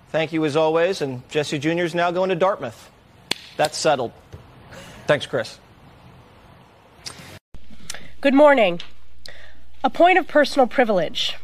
[0.10, 1.04] Thank you as always.
[1.04, 1.84] And Jesse Jr.
[1.84, 2.90] is now going to Dartmouth.
[3.58, 4.12] That's settled.
[5.08, 5.60] Thanks, Chris.
[8.22, 8.82] Good morning.
[9.84, 11.36] A point of personal privilege.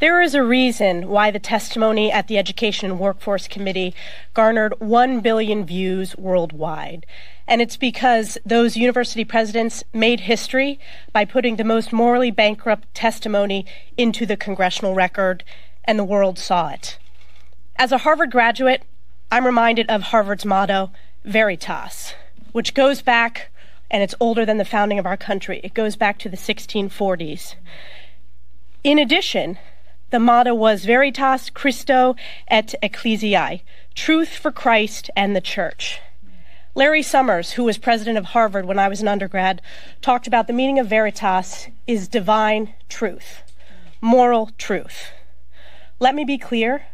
[0.00, 3.94] There is a reason why the testimony at the Education and Workforce Committee
[4.32, 7.04] garnered 1 billion views worldwide.
[7.48, 10.78] And it's because those university presidents made history
[11.12, 13.66] by putting the most morally bankrupt testimony
[13.96, 15.42] into the congressional record,
[15.84, 16.98] and the world saw it.
[17.76, 18.84] As a Harvard graduate,
[19.32, 20.90] I'm reminded of Harvard's motto
[21.28, 22.14] Veritas,
[22.52, 23.50] which goes back,
[23.90, 27.54] and it's older than the founding of our country, it goes back to the 1640s.
[28.82, 29.58] In addition,
[30.08, 32.16] the motto was Veritas Christo
[32.48, 33.60] et Ecclesiae,
[33.94, 36.00] truth for Christ and the church.
[36.74, 39.60] Larry Summers, who was president of Harvard when I was an undergrad,
[40.00, 43.42] talked about the meaning of veritas is divine truth,
[44.00, 45.10] moral truth.
[46.00, 46.86] Let me be clear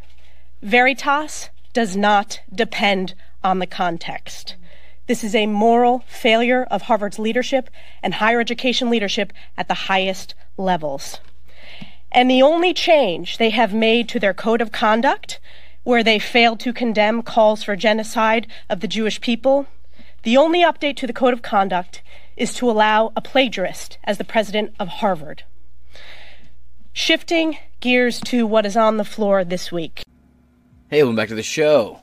[0.61, 3.13] veritas does not depend
[3.45, 4.55] on the context.
[5.07, 7.69] This is a moral failure of Harvard's leadership
[8.01, 11.19] and higher education leadership at the highest levels.
[12.11, 15.39] And the only change they have made to their code of conduct,
[15.83, 19.67] where they failed to condemn calls for genocide of the Jewish people,
[20.23, 22.01] the only update to the code of conduct
[22.35, 25.43] is to allow a plagiarist as the president of Harvard.
[26.93, 30.01] Shifting gears to what is on the floor this week.
[30.89, 31.99] Hey, welcome back to the show.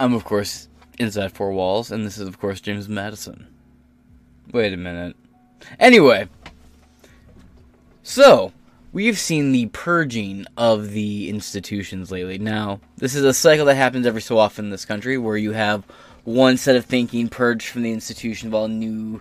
[0.00, 0.66] I'm, of course,
[1.02, 3.46] inside four walls, and this is, of course, James Madison.
[4.52, 5.16] Wait a minute.
[5.78, 6.28] Anyway,
[8.02, 8.52] so
[8.92, 12.38] we've seen the purging of the institutions lately.
[12.38, 15.52] Now, this is a cycle that happens every so often in this country where you
[15.52, 15.84] have
[16.24, 19.20] one set of thinking purged from the institution while new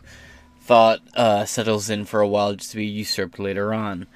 [0.61, 4.07] thought uh, settles in for a while just to be usurped later on.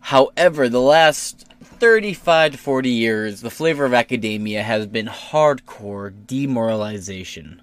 [0.00, 1.46] However, the last
[1.80, 7.58] 35 to 40 years, the flavor of academia has been hardcore demoralization.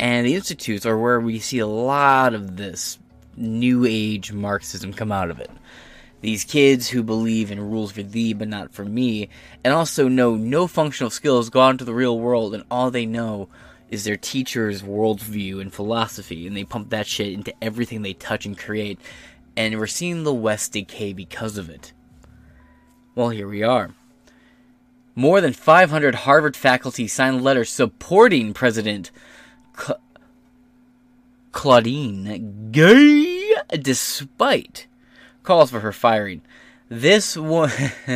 [0.00, 2.98] And the institutes are where we see a lot of this
[3.36, 5.52] new age Marxism come out of it.
[6.20, 9.28] These kids who believe in rules for thee but not for me,
[9.62, 13.06] and also know no functional skills go out into the real world, and all they
[13.06, 13.48] know
[13.88, 18.46] is their teacher's worldview and philosophy, and they pump that shit into everything they touch
[18.46, 18.98] and create.
[19.56, 21.92] And we're seeing the West decay because of it.
[23.14, 23.94] Well, here we are.
[25.14, 29.12] More than 500 Harvard faculty signed letters supporting President
[29.78, 30.00] Cl-
[31.52, 34.88] Claudine Gay, despite
[35.44, 36.42] calls for her firing.
[36.88, 37.70] This one.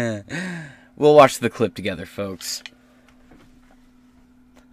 [0.96, 2.64] we'll watch the clip together, folks.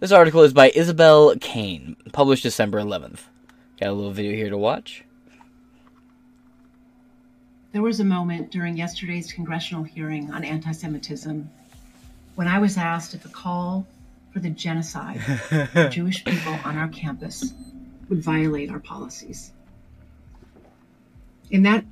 [0.00, 3.20] This article is by Isabel Kane, published December 11th.
[3.80, 5.05] Got a little video here to watch.
[7.76, 11.50] There was a moment during yesterday's congressional hearing on anti Semitism
[12.34, 13.86] when I was asked if a call
[14.32, 15.20] for the genocide
[15.74, 17.52] of Jewish people on our campus
[18.08, 19.52] would violate our policies.
[21.50, 21.84] In that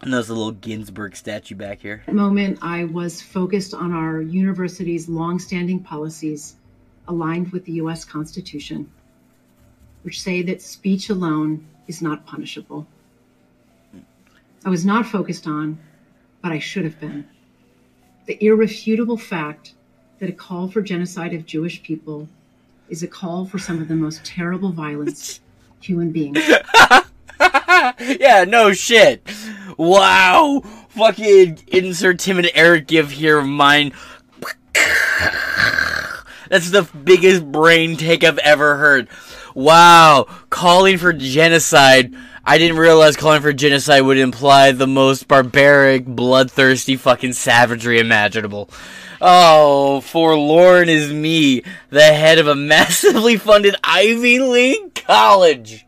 [0.00, 2.02] and there's a little Ginsburg statue back here.
[2.10, 6.56] Moment, I was focused on our university's longstanding policies
[7.06, 8.06] aligned with the U.S.
[8.06, 8.90] Constitution,
[10.04, 12.86] which say that speech alone is not punishable.
[14.64, 15.78] I was not focused on,
[16.40, 17.28] but I should have been.
[18.26, 19.74] The irrefutable fact
[20.20, 22.28] that a call for genocide of Jewish people
[22.88, 25.40] is a call for some of the most terrible violence
[25.80, 26.38] human beings.
[27.40, 29.28] yeah, no shit.
[29.76, 30.62] Wow.
[30.90, 33.92] Fucking insert Tim and Eric give here of mine.
[36.48, 39.08] That's the biggest brain take I've ever heard.
[39.54, 40.26] Wow.
[40.50, 46.96] Calling for genocide I didn't realize calling for genocide would imply the most barbaric, bloodthirsty
[46.96, 48.68] fucking savagery imaginable.
[49.20, 55.86] Oh, forlorn is me, the head of a massively funded Ivy League college.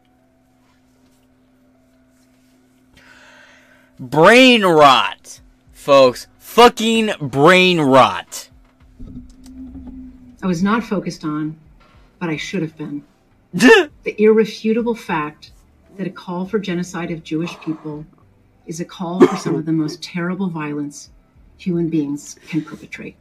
[3.99, 5.41] Brain rot,
[5.73, 6.29] folks.
[6.39, 8.49] Fucking brain rot.
[10.41, 11.57] I was not focused on,
[12.21, 13.03] but I should have been.
[13.53, 15.51] the irrefutable fact
[15.97, 18.05] that a call for genocide of Jewish people
[18.67, 21.11] is a call for some of the most terrible violence
[21.57, 23.17] human beings can perpetrate.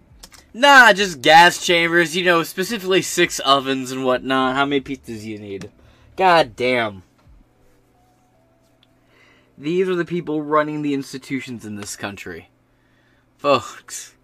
[0.54, 4.56] Nah, just gas chambers, you know, specifically six ovens and whatnot.
[4.56, 5.72] How many pizzas you need?
[6.16, 7.04] God damn.
[9.58, 12.50] These are the people running the institutions in this country.
[13.38, 14.16] Folks,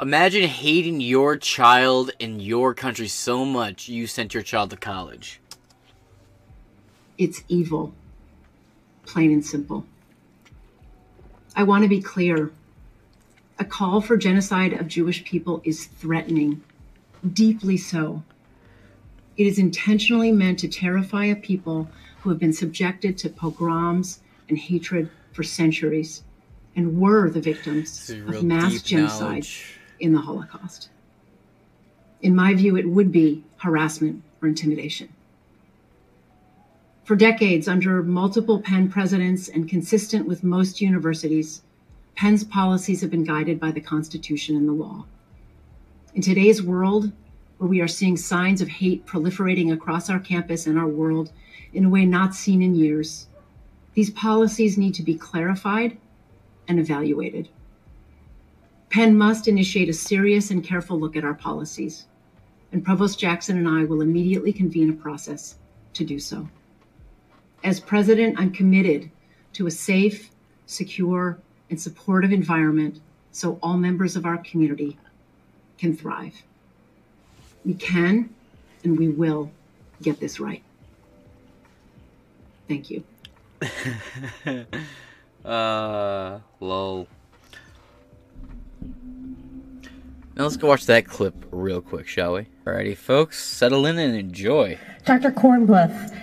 [0.00, 5.40] imagine hating your child and your country so much you sent your child to college.
[7.18, 7.94] It's evil.
[9.04, 9.86] Plain and simple.
[11.54, 12.50] I want to be clear.
[13.58, 16.62] A call for genocide of Jewish people is threatening,
[17.32, 18.22] deeply so.
[19.36, 21.88] It is intentionally meant to terrify a people
[22.20, 26.22] who have been subjected to pogroms and hatred for centuries
[26.74, 29.78] and were the victims of mass genocide knowledge.
[30.00, 30.90] in the Holocaust.
[32.20, 35.08] In my view, it would be harassment or intimidation.
[37.06, 41.62] For decades, under multiple Penn presidents and consistent with most universities,
[42.16, 45.04] Penn's policies have been guided by the Constitution and the law.
[46.16, 47.12] In today's world,
[47.58, 51.30] where we are seeing signs of hate proliferating across our campus and our world
[51.72, 53.28] in a way not seen in years,
[53.94, 55.96] these policies need to be clarified
[56.66, 57.48] and evaluated.
[58.90, 62.06] Penn must initiate a serious and careful look at our policies,
[62.72, 65.54] and Provost Jackson and I will immediately convene a process
[65.92, 66.48] to do so.
[67.64, 69.10] As president, I'm committed
[69.54, 70.30] to a safe,
[70.66, 71.38] secure,
[71.70, 73.00] and supportive environment
[73.32, 74.96] so all members of our community
[75.78, 76.42] can thrive.
[77.64, 78.30] We can
[78.84, 79.50] and we will
[80.00, 80.62] get this right.
[82.68, 83.04] Thank you.
[85.44, 87.08] uh, lol.
[90.36, 92.46] Now let's go watch that clip real quick, shall we?
[92.66, 94.78] Alrighty, folks, settle in and enjoy.
[95.06, 95.30] Dr.
[95.30, 96.14] Kornbluth,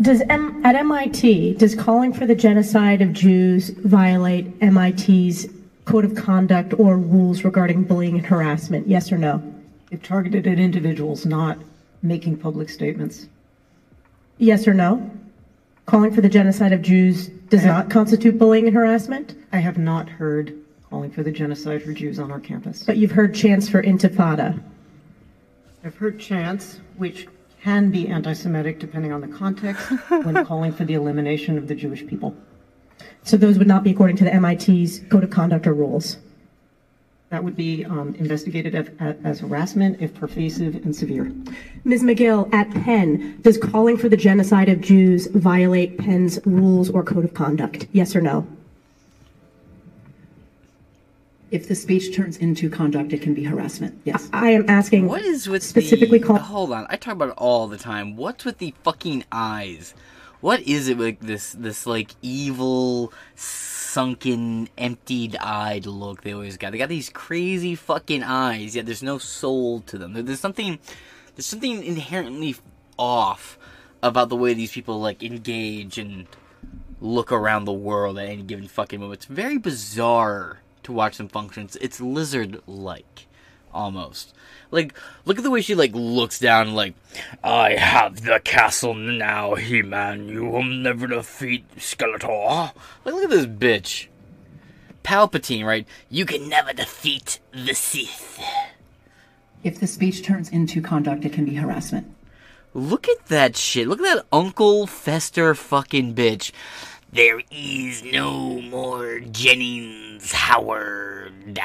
[0.00, 5.46] does M- at MIT does calling for the genocide of Jews violate MIT's
[5.84, 8.88] code of conduct or rules regarding bullying and harassment?
[8.88, 9.42] Yes or no?
[9.90, 11.58] If targeted at individuals, not
[12.02, 13.26] making public statements.
[14.38, 15.10] Yes or no?
[15.86, 19.34] Calling for the genocide of Jews does not constitute bullying and harassment?
[19.52, 20.56] I have not heard
[20.88, 22.82] calling for the genocide for Jews on our campus.
[22.82, 24.62] But you've heard chants for intifada.
[25.84, 27.26] I've heard chants, which
[27.62, 31.74] can be anti Semitic depending on the context, when calling for the elimination of the
[31.74, 32.34] Jewish people.
[33.22, 36.16] So those would not be according to the MIT's code of conduct or rules?
[37.30, 41.32] That would be um, investigated as, as, harassment if pervasive and severe.
[41.84, 42.02] Ms.
[42.02, 47.24] Magill, at Penn, does calling for the genocide of Jews violate Penn's rules or code
[47.24, 47.86] of conduct?
[47.92, 48.46] Yes or no?
[51.52, 54.00] If the speech turns into conduct, it can be harassment.
[54.04, 54.30] Yes.
[54.32, 55.06] I am asking.
[55.06, 58.16] What is with specifically the, call- Hold on, I talk about it all the time.
[58.16, 59.92] What's with the fucking eyes?
[60.40, 66.72] What is it with this this like evil, sunken, emptied-eyed look they always got?
[66.72, 70.14] They got these crazy fucking eyes, yet there's no soul to them.
[70.14, 70.78] There's something,
[71.36, 72.56] there's something inherently
[72.98, 73.58] off
[74.02, 76.26] about the way these people like engage and
[76.98, 79.18] look around the world at any given fucking moment.
[79.18, 81.64] It's very bizarre to watch them function.
[81.64, 83.26] It's, it's lizard-like,
[83.72, 84.34] almost.
[84.70, 86.74] Like, look at the way she like looks down.
[86.74, 86.94] Like,
[87.44, 90.28] I have the castle now, He-Man.
[90.28, 92.72] You will never defeat Skeletor.
[93.04, 94.08] Like, look at this bitch.
[95.04, 95.86] Palpatine, right?
[96.08, 98.40] You can never defeat the Sith.
[99.62, 102.14] If the speech turns into conduct, it can be harassment.
[102.74, 103.86] Look at that shit.
[103.86, 106.52] Look at that Uncle Fester fucking bitch.
[107.12, 111.60] There is no more Jennings Howard.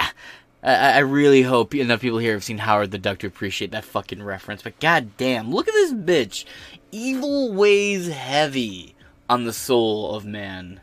[0.62, 3.86] I, I really hope enough people here have seen Howard the Duck to appreciate that
[3.86, 4.62] fucking reference.
[4.62, 6.44] But goddamn, look at this bitch.
[6.92, 8.94] Evil weighs heavy
[9.30, 10.82] on the soul of man.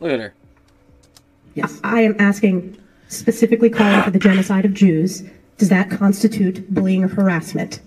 [0.00, 0.34] Look at her.
[1.54, 1.78] Yes.
[1.84, 2.78] I am asking,
[3.08, 5.22] specifically calling for the genocide of Jews.
[5.58, 7.80] Does that constitute bullying or harassment?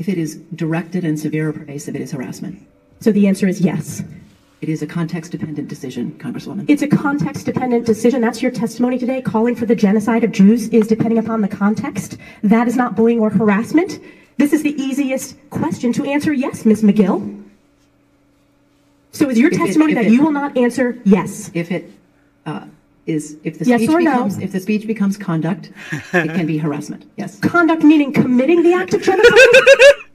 [0.00, 2.66] If it is directed and severe or pervasive, it is harassment.
[2.98, 4.02] So the answer is yes.
[4.62, 6.64] It is a context dependent decision, Congresswoman.
[6.68, 8.22] It's a context dependent decision.
[8.22, 9.20] That's your testimony today.
[9.20, 12.16] Calling for the genocide of Jews is depending upon the context.
[12.42, 14.00] That is not bullying or harassment.
[14.38, 16.82] This is the easiest question to answer yes, Ms.
[16.82, 17.44] Magill.
[19.12, 21.50] So is your if testimony that it, you will not answer yes?
[21.54, 21.90] If it
[22.46, 22.66] uh,
[23.06, 24.44] is, if the yes speech or becomes, no?
[24.44, 25.70] if the speech becomes conduct,
[26.12, 27.10] it can be harassment.
[27.16, 27.38] Yes.
[27.40, 29.32] Conduct meaning committing the act of genocide.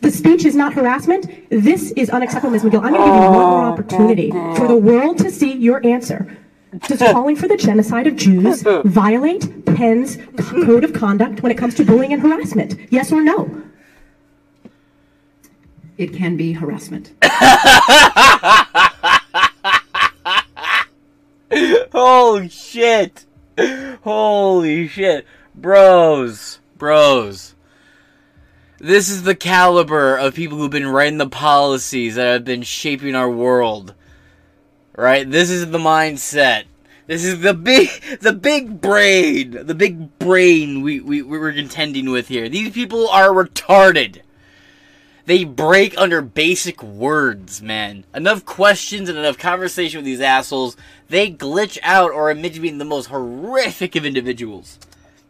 [0.00, 1.48] the The speech is not harassment.
[1.50, 2.62] This is unacceptable, Ms.
[2.62, 2.82] Magill.
[2.82, 5.84] I'm going to give you one more oh, opportunity for the world to see your
[5.86, 6.38] answer.
[6.86, 11.74] Does calling for the genocide of Jews violate Penn's code of conduct when it comes
[11.76, 12.76] to bullying and harassment?
[12.90, 13.62] Yes or no?
[15.98, 17.12] It can be harassment.
[21.92, 23.26] Holy shit.
[24.02, 25.26] Holy shit.
[25.54, 26.60] Bros.
[26.78, 27.54] Bros.
[28.82, 33.14] This is the caliber of people who've been writing the policies that have been shaping
[33.14, 33.92] our world.
[34.96, 35.30] Right?
[35.30, 36.64] This is the mindset.
[37.06, 37.90] This is the big
[38.22, 39.66] the big brain.
[39.66, 42.48] The big brain we, we, we were contending with here.
[42.48, 44.22] These people are retarded.
[45.26, 48.04] They break under basic words, man.
[48.14, 50.74] Enough questions and enough conversation with these assholes,
[51.08, 54.78] they glitch out or admit being the most horrific of individuals.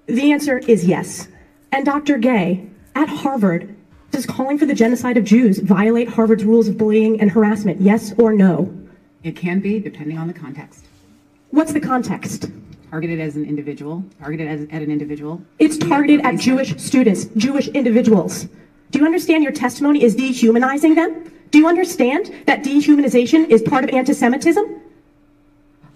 [0.06, 1.26] The answer is yes.
[1.72, 2.16] And Dr.
[2.16, 3.74] Gay, at Harvard,
[4.10, 7.80] does calling for the genocide of Jews violate Harvard's rules of bullying and harassment?
[7.80, 8.74] Yes or no?
[9.22, 10.86] It can be, depending on the context.
[11.50, 12.50] What's the context?
[12.90, 15.40] Targeted as an individual, targeted as, at an individual.
[15.58, 18.48] It's targeted at Jewish students, Jewish individuals.
[18.90, 21.32] Do you understand your testimony is dehumanizing them?
[21.50, 24.80] Do you understand that dehumanization is part of anti Semitism?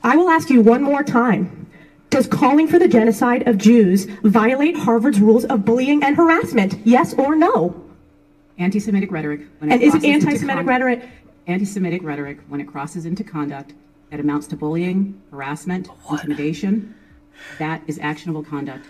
[0.03, 1.64] I will ask you one more time.
[2.15, 6.79] Does calling for the genocide of Jews violate Harvard's rules of bullying and harassment?
[6.85, 7.75] Yes or no?
[8.57, 9.41] Anti Semitic rhetoric.
[9.59, 11.09] When it and is it anti Semitic rhetoric?
[11.49, 13.75] Anti Semitic rhetoric, when it crosses into conduct
[14.13, 16.21] that amounts to bullying, harassment, what?
[16.21, 16.95] intimidation,
[17.59, 18.87] that is actionable conduct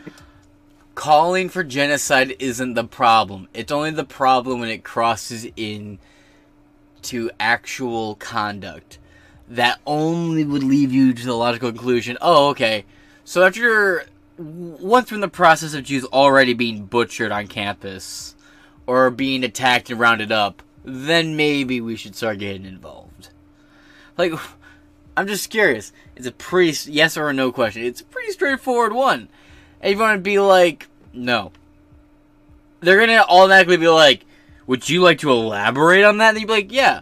[0.95, 3.49] calling for genocide isn't the problem.
[3.55, 5.99] It's only the problem when it crosses in
[7.03, 8.99] to actual conduct.
[9.49, 12.85] That only would leave you to the logical conclusion, oh, okay.
[13.25, 14.07] So after
[14.37, 18.35] once in the process of Jews already being butchered on campus
[18.87, 23.31] or being attacked and rounded up, then maybe we should start getting involved.
[24.19, 24.33] Like,
[25.17, 25.93] I'm just curious.
[26.17, 27.85] It's a pretty yes or no question.
[27.85, 29.29] It's a pretty straightforward one.
[29.81, 31.53] And you want to be like, no.
[32.81, 34.27] They're to automatically be like,
[34.67, 36.31] would you like to elaborate on that?
[36.31, 37.01] And you'd be like, yeah.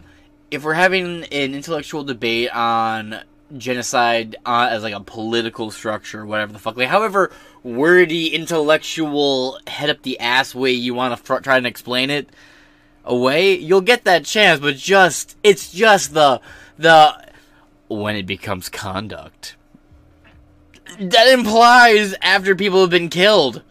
[0.51, 3.21] If we're having an intellectual debate on
[3.57, 7.31] genocide uh, as like a political structure, whatever the fuck, like however
[7.63, 12.29] wordy, intellectual, head up the ass way you want to fr- try and explain it
[13.05, 14.59] away, you'll get that chance.
[14.59, 16.41] But just it's just the
[16.77, 17.31] the
[17.87, 19.55] when it becomes conduct
[20.99, 23.61] that implies after people have been killed.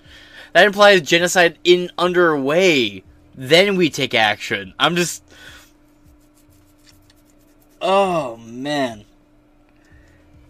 [0.52, 3.04] That implies genocide in underway.
[3.34, 4.74] Then we take action.
[4.78, 5.22] I'm just.
[7.80, 9.04] Oh man.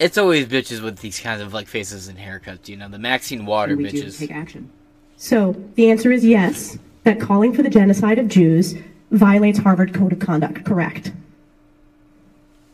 [0.03, 3.47] It's always bitches with these kinds of like faces and haircuts, you know, the Maxine
[3.47, 4.19] Water we bitches.
[4.19, 4.69] Do take action.
[5.17, 6.77] So the answer is yes.
[7.05, 8.75] That calling for the genocide of Jews
[9.13, 10.65] violates Harvard Code of Conduct.
[10.65, 11.13] Correct.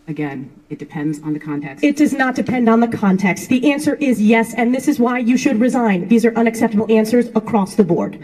[0.06, 1.84] Again, it depends on the context.
[1.84, 3.50] It does not depend on the context.
[3.50, 6.08] The answer is yes, and this is why you should resign.
[6.08, 8.18] These are unacceptable answers across the board.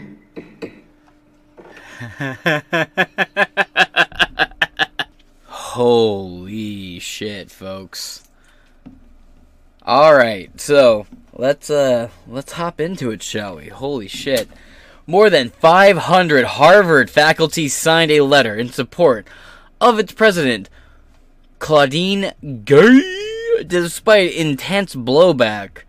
[5.45, 8.24] Holy shit, folks.
[9.87, 13.67] All right, so let's uh let's hop into it, shall we?
[13.67, 14.49] Holy shit.
[15.05, 19.27] More than 500 Harvard faculty signed a letter in support
[19.79, 20.71] of its president,
[21.59, 22.33] Claudine
[22.63, 25.83] Gay, despite intense blowback,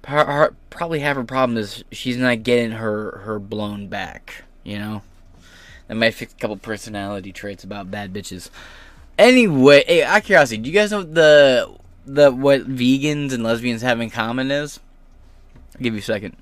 [0.00, 4.44] probably half her problem is she's not getting her her blown back.
[4.64, 5.02] You know,
[5.86, 8.48] that might fix a couple personality traits about bad bitches.
[9.18, 11.76] Anyway, hey, out curiosity, do you guys know the
[12.14, 14.80] the what vegans and lesbians have in common is?
[15.74, 16.36] I'll give you a second.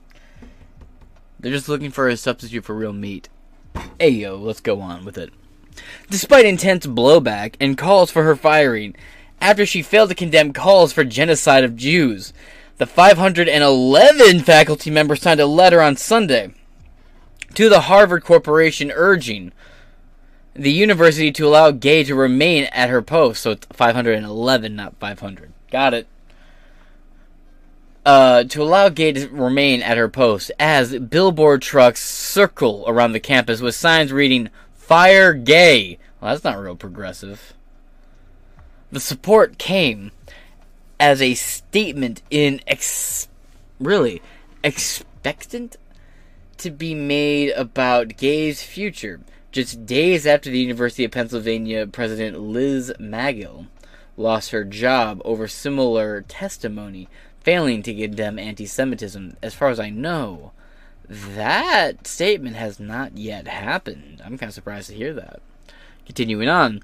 [1.41, 3.29] They're just looking for a substitute for real meat.
[4.01, 5.33] Hey yo, let's go on with it
[6.09, 8.95] despite intense blowback and calls for her firing
[9.41, 12.33] after she failed to condemn calls for genocide of Jews.
[12.79, 16.53] The 511 faculty members signed a letter on Sunday
[17.55, 19.53] to the Harvard Corporation urging
[20.55, 23.43] the university to allow Gay to remain at her post.
[23.43, 25.53] So it's 511, not 500.
[25.77, 26.07] Got it.
[28.07, 33.21] Uh, to allow Gay to remain at her post as billboard trucks circle around the
[33.21, 35.99] campus with signs reading Fire gay.
[36.19, 37.53] Well, that's not real progressive.
[38.91, 40.13] The support came
[40.99, 43.29] as a statement in ex-
[43.79, 44.23] really
[44.65, 45.77] expectant
[46.57, 49.21] to be made about Gay's future,
[49.53, 53.67] just days after the University of Pennsylvania president Liz Magill
[54.17, 57.09] lost her job over similar testimony,
[57.41, 59.37] failing to condemn anti Semitism.
[59.43, 60.53] As far as I know,
[61.09, 64.21] That statement has not yet happened.
[64.25, 65.41] I'm kind of surprised to hear that.
[66.05, 66.81] Continuing on.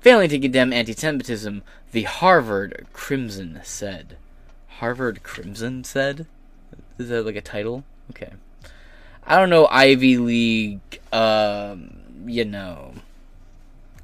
[0.00, 1.62] Failing to condemn anti Semitism,
[1.92, 4.16] the Harvard Crimson said.
[4.78, 6.26] Harvard Crimson said?
[6.98, 7.84] Is that like a title?
[8.10, 8.32] Okay.
[9.24, 12.94] I don't know Ivy League, um, you know,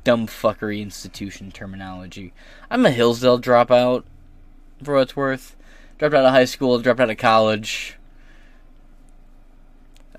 [0.07, 2.33] dumb fuckery institution terminology.
[2.71, 4.05] I'm a Hillsdale dropout,
[4.81, 5.57] for what it's worth.
[5.99, 7.97] Dropped out of high school, dropped out of college.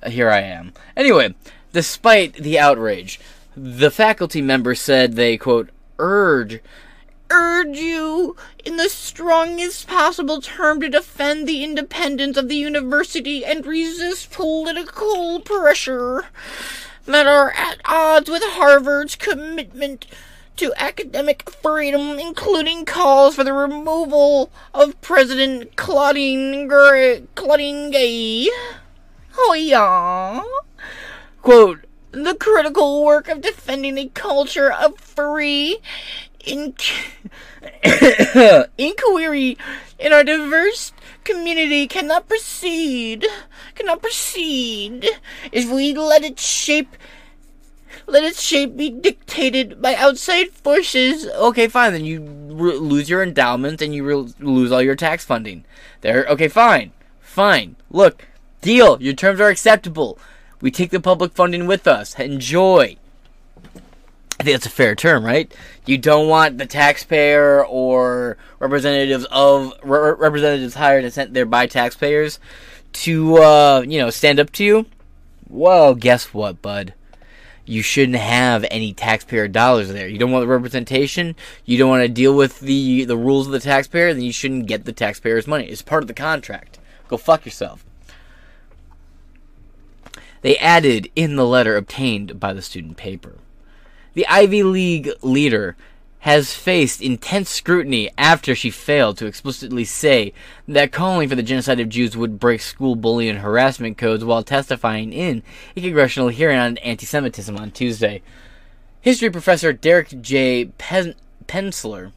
[0.03, 0.73] Uh, here I am.
[0.97, 1.35] Anyway,
[1.71, 3.17] despite the outrage,
[3.55, 6.59] the faculty member said they, quote, urge
[7.29, 8.35] urge you
[8.65, 15.39] in the strongest possible term to defend the independence of the university and resist political
[15.39, 16.25] pressure
[17.07, 20.05] that are at odds with Harvard's commitment
[20.57, 28.49] to academic freedom, including calls for the removal of President Claudine, Gr- Claudine Gay.
[29.37, 30.43] Oh, yeah.
[31.41, 35.77] Quote, the critical work of defending a culture of free
[36.43, 36.75] in-
[38.77, 39.57] inquiry
[39.99, 40.91] in our diverse
[41.27, 43.25] community cannot proceed,
[43.75, 45.07] cannot proceed
[45.51, 46.95] if we let it shape
[48.05, 51.27] let its shape be dictated by outside forces.
[51.27, 51.91] Okay, fine.
[51.91, 55.65] Then you re- lose your endowment and you re- lose all your tax funding.
[56.01, 56.25] There.
[56.29, 56.91] Okay, fine.
[57.19, 57.75] Fine.
[57.91, 58.27] Look,
[58.61, 59.01] deal.
[59.01, 60.17] Your terms are acceptable.
[60.61, 62.17] We take the public funding with us.
[62.17, 62.97] Enjoy.
[64.39, 65.51] I think that's a fair term, right?
[65.85, 71.65] You don't want the taxpayer or representatives of re- representatives hired and sent there by
[71.65, 72.39] taxpayers
[72.93, 74.85] to, uh, you know, stand up to you.
[75.49, 76.93] Well, guess what, bud?
[77.67, 80.07] you shouldn't have any taxpayer dollars there.
[80.07, 81.35] You don't want the representation.
[81.65, 84.13] You don't want to deal with the the rules of the taxpayer.
[84.13, 85.65] Then you shouldn't get the taxpayer's money.
[85.65, 86.79] It's part of the contract.
[87.09, 87.85] Go fuck yourself.
[90.41, 93.35] They added in the letter obtained by the student paper.
[94.17, 95.75] The Ivy League leader
[96.21, 100.33] has faced intense scrutiny after she failed to explicitly say
[100.67, 104.41] that calling for the genocide of Jews would break school bullying and harassment codes while
[104.41, 105.43] testifying in
[105.75, 108.23] a congressional hearing on anti Semitism on Tuesday.
[109.01, 110.65] History professor Derek J.
[110.79, 111.13] Pen-
[111.45, 112.11] Penslar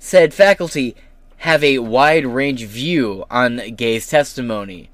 [0.00, 0.96] said faculty
[1.36, 4.90] have a wide range view on Gay's testimony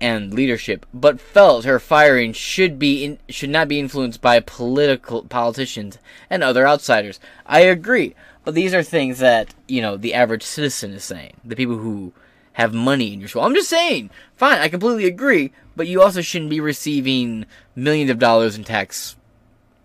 [0.00, 5.22] and leadership, but felt her firing should be in, should not be influenced by political
[5.24, 7.20] politicians and other outsiders.
[7.46, 8.14] I agree,
[8.44, 11.34] but these are things that you know the average citizen is saying.
[11.44, 12.12] The people who
[12.54, 13.42] have money in your school.
[13.42, 14.10] I'm just saying.
[14.36, 19.16] Fine, I completely agree, but you also shouldn't be receiving millions of dollars in tax,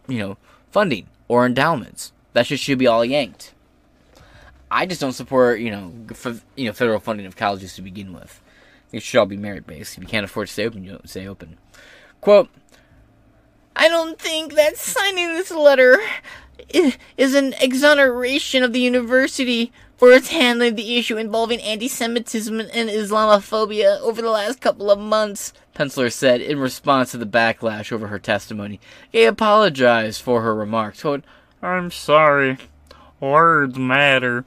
[0.07, 0.37] you know,
[0.71, 2.11] funding or endowments.
[2.33, 3.53] That shit should be all yanked.
[4.71, 5.91] I just don't support, you know,
[6.55, 8.39] you know, federal funding of colleges to begin with.
[8.91, 9.97] It should all be merit based.
[9.97, 11.57] If you can't afford to stay open, you don't stay open.
[12.21, 12.49] Quote
[13.75, 15.99] I don't think that signing this letter
[17.17, 22.59] is an exoneration of the university for its handling of the issue involving anti Semitism
[22.59, 27.91] and Islamophobia over the last couple of months, Penslar said in response to the backlash
[27.91, 28.79] over her testimony.
[29.11, 31.01] Gay apologized for her remarks.
[31.01, 31.23] Quote,
[31.61, 32.57] I'm sorry.
[33.19, 34.45] Words matter.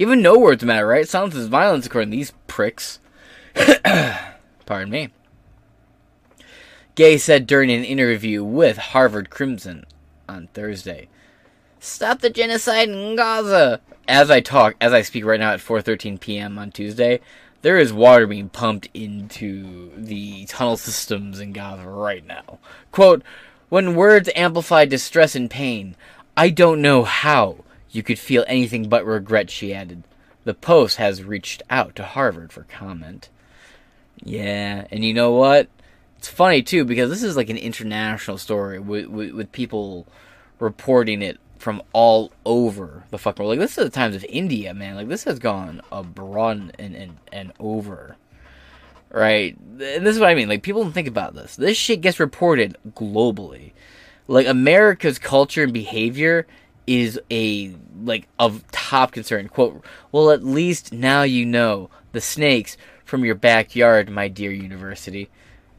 [0.00, 1.06] Even no words matter, right?
[1.06, 3.00] Silence is violence, according to these pricks.
[4.64, 5.10] Pardon me.
[6.94, 9.84] Gay said during an interview with Harvard Crimson
[10.26, 11.08] on Thursday,
[11.80, 16.18] "Stop the genocide in Gaza." As I talk, as I speak right now at 4:13
[16.18, 16.58] p.m.
[16.58, 17.20] on Tuesday,
[17.60, 22.58] there is water being pumped into the tunnel systems in Gaza right now.
[22.90, 23.22] Quote,
[23.68, 25.94] "When words amplify distress and pain,
[26.38, 30.04] I don't know how you could feel anything but regret, she added.
[30.44, 33.28] The Post has reached out to Harvard for comment.
[34.22, 35.68] Yeah, and you know what?
[36.18, 40.06] It's funny too because this is like an international story with, with, with people
[40.58, 43.58] reporting it from all over the fucking world.
[43.58, 44.96] Like this is the times of India, man.
[44.96, 48.16] Like this has gone abroad and and, and over.
[49.10, 49.58] Right?
[49.58, 50.48] And this is what I mean.
[50.48, 51.56] Like people don't think about this.
[51.56, 53.72] This shit gets reported globally.
[54.28, 56.46] Like America's culture and behavior
[56.86, 59.48] is a like of top concern.
[59.48, 65.28] Quote, well at least now you know the snakes from your backyard, my dear university.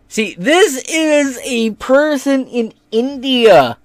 [0.08, 3.78] See, this is a person in India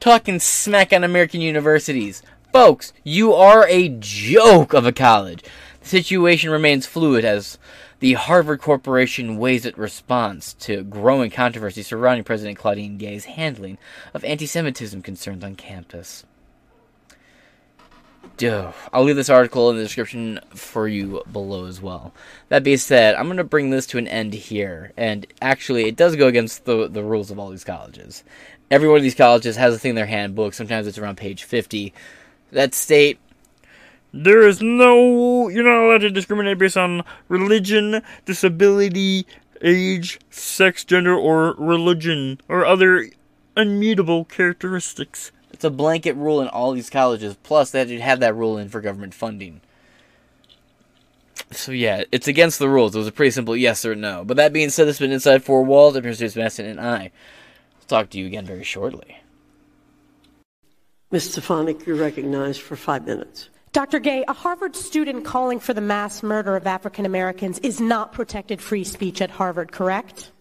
[0.00, 2.22] talking smack on American universities.
[2.52, 5.44] Folks, you are a joke of a college.
[5.80, 7.58] The situation remains fluid as
[8.00, 13.78] the Harvard Corporation weighs its response to growing controversy surrounding President Claudine Gay's handling
[14.12, 16.24] of anti Semitism concerns on campus.
[18.92, 22.12] I'll leave this article in the description for you below as well.
[22.48, 24.92] That being said, I'm going to bring this to an end here.
[24.96, 28.24] And actually, it does go against the, the rules of all these colleges.
[28.70, 30.54] Every one of these colleges has a thing in their handbook.
[30.54, 31.92] Sometimes it's around page 50.
[32.52, 33.18] That state
[34.12, 35.48] there is no.
[35.48, 39.26] You're not allowed to discriminate based on religion, disability,
[39.62, 43.08] age, sex, gender, or religion, or other
[43.56, 45.32] immutable characteristics.
[45.62, 47.36] It's a blanket rule in all these colleges.
[47.44, 49.60] Plus, they have that rule in for government funding.
[51.52, 52.96] So yeah, it's against the rules.
[52.96, 54.24] It was a pretty simple yes or no.
[54.24, 55.94] But that being said, this has been Inside Four Walls.
[55.94, 57.12] I'm James Madison, and I
[57.78, 59.18] will talk to you again very shortly.
[61.12, 61.30] Ms.
[61.30, 63.48] Stefanik, you're recognized for five minutes.
[63.70, 64.00] Dr.
[64.00, 68.60] Gay, a Harvard student calling for the mass murder of African Americans is not protected
[68.60, 70.32] free speech at Harvard, correct?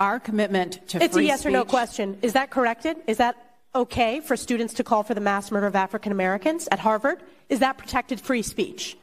[0.00, 1.04] Our commitment to free.
[1.04, 2.18] it's a yes speech, or no question.
[2.22, 2.96] Is that corrected?
[3.06, 3.36] Is that
[3.74, 7.22] okay for students to call for the mass murder of African Americans at Harvard?
[7.50, 8.96] Is that protected free speech?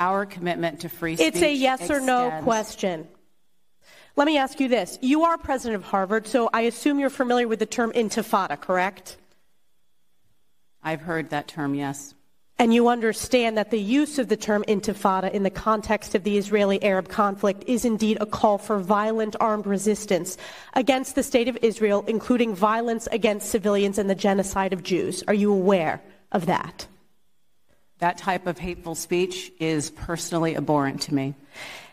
[0.00, 1.28] Our commitment to free speech.
[1.28, 3.06] It's a yes or no question.
[4.16, 4.98] Let me ask you this.
[5.00, 9.16] You are president of Harvard, so I assume you're familiar with the term intifada, correct?
[10.82, 12.14] I've heard that term, yes.
[12.56, 16.38] And you understand that the use of the term intifada in the context of the
[16.38, 20.38] Israeli Arab conflict is indeed a call for violent armed resistance
[20.74, 25.24] against the state of Israel, including violence against civilians and the genocide of Jews.
[25.26, 26.00] Are you aware
[26.30, 26.86] of that?
[27.98, 31.34] That type of hateful speech is personally abhorrent to me.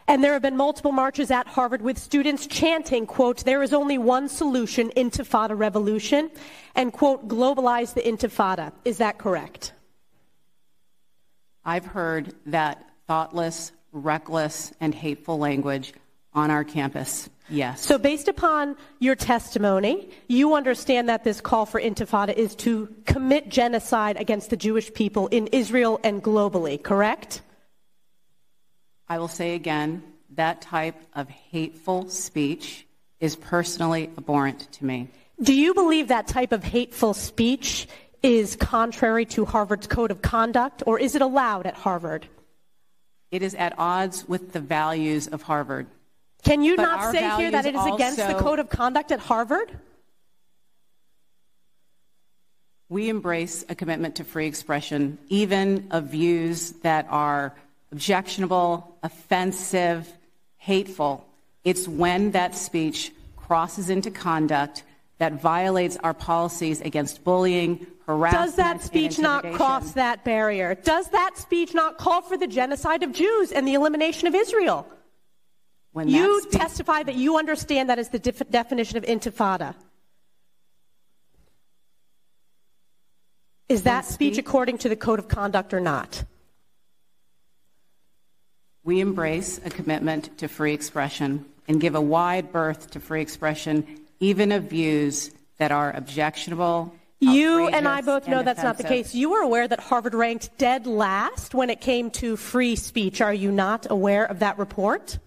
[0.07, 3.97] And there have been multiple marches at Harvard with students chanting, quote, there is only
[3.97, 6.29] one solution, intifada revolution,
[6.75, 8.73] and, quote, globalize the intifada.
[8.83, 9.73] Is that correct?
[11.63, 15.93] I've heard that thoughtless, reckless, and hateful language
[16.33, 17.29] on our campus.
[17.49, 17.85] Yes.
[17.85, 23.49] So, based upon your testimony, you understand that this call for intifada is to commit
[23.49, 27.41] genocide against the Jewish people in Israel and globally, correct?
[29.09, 30.03] I will say again
[30.35, 32.87] that type of hateful speech
[33.19, 35.09] is personally abhorrent to me.
[35.41, 37.87] Do you believe that type of hateful speech
[38.23, 42.27] is contrary to Harvard's code of conduct, or is it allowed at Harvard?
[43.31, 45.87] It is at odds with the values of Harvard.
[46.43, 49.19] Can you but not say here that it is against the code of conduct at
[49.19, 49.71] Harvard?
[52.89, 57.55] We embrace a commitment to free expression, even of views that are
[57.91, 60.11] objectionable, offensive,
[60.57, 61.25] hateful.
[61.63, 64.83] It's when that speech crosses into conduct
[65.21, 68.43] that violates our policies against bullying, harassment.
[68.43, 70.73] Does that speech not cross that barrier?
[70.73, 74.87] Does that speech not call for the genocide of Jews and the elimination of Israel?
[75.91, 79.75] When you speech- testify that you understand that is the def- definition of intifada.
[83.69, 86.23] Is that speech according to the code of conduct or not?
[88.83, 94.00] We embrace a commitment to free expression and give a wide berth to free expression,
[94.21, 96.95] even of views that are objectionable.
[97.19, 99.13] You and I both know that's not the case.
[99.13, 103.19] You are aware that Harvard ranked dead last when it came to free speech.
[103.19, 105.19] Are you not aware of that report?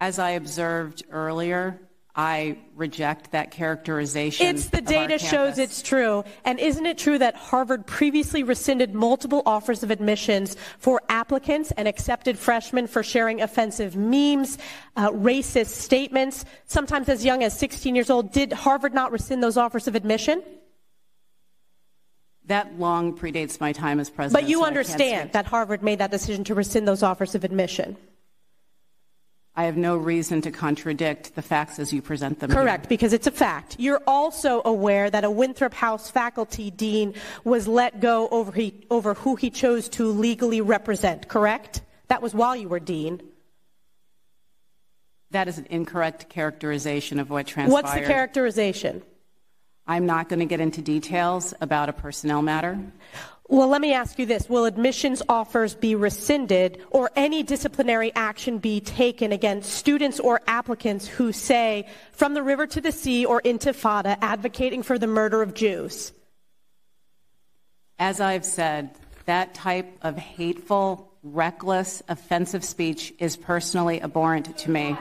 [0.00, 1.80] As I observed earlier,
[2.18, 4.46] I reject that characterization.
[4.46, 6.24] It's the data shows it's true.
[6.46, 11.86] And isn't it true that Harvard previously rescinded multiple offers of admissions for applicants and
[11.86, 14.56] accepted freshmen for sharing offensive memes,
[14.96, 18.32] uh, racist statements, sometimes as young as 16 years old?
[18.32, 20.42] Did Harvard not rescind those offers of admission?
[22.46, 24.42] That long predates my time as president.
[24.42, 27.98] But you so understand that Harvard made that decision to rescind those offers of admission.
[29.58, 32.50] I have no reason to contradict the facts as you present them.
[32.50, 32.60] here.
[32.60, 33.76] Correct, because it's a fact.
[33.78, 39.14] You're also aware that a Winthrop House faculty dean was let go over, he, over
[39.14, 41.80] who he chose to legally represent, correct?
[42.08, 43.22] That was while you were dean.
[45.30, 47.72] That is an incorrect characterization of what transpired.
[47.72, 49.02] What's the characterization?
[49.86, 52.78] I'm not going to get into details about a personnel matter.
[53.48, 54.48] Well, let me ask you this.
[54.48, 61.06] Will admissions offers be rescinded or any disciplinary action be taken against students or applicants
[61.06, 65.54] who say, from the river to the sea or intifada, advocating for the murder of
[65.54, 66.12] Jews?
[68.00, 68.90] As I've said,
[69.26, 74.96] that type of hateful, reckless, offensive speech is personally abhorrent to me.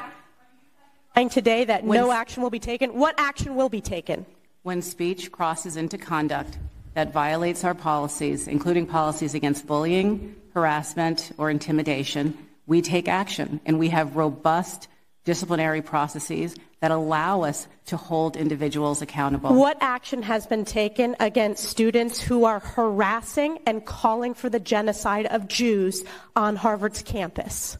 [1.15, 2.93] And today that When- no action will be taken.
[2.93, 4.27] What action will be taken?
[4.61, 6.57] When speech crosses into conduct
[6.95, 13.59] that violates our policies, including policies against bullying, harassment, or intimidation, we take action.
[13.65, 14.87] And we have robust
[15.25, 19.53] disciplinary processes that allow us to hold individuals accountable.
[19.53, 25.25] What action has been taken against students who are harassing and calling for the genocide
[25.25, 26.03] of Jews
[26.35, 27.77] on Harvard's campus?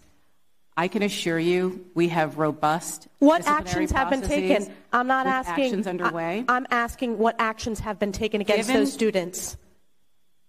[0.78, 3.08] I can assure you we have robust.
[3.20, 4.74] What actions have been taken?
[4.92, 5.66] I'm not asking.
[5.66, 6.44] Actions underway.
[6.48, 9.58] I, am asking what actions have been taken against Given- those students.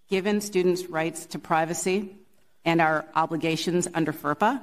[0.09, 2.15] Given students' rights to privacy
[2.63, 4.61] and our obligations under FERPA,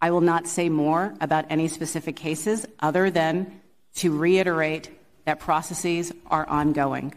[0.00, 3.60] I will not say more about any specific cases other than
[3.96, 4.90] to reiterate
[5.26, 7.14] that processes are ongoing.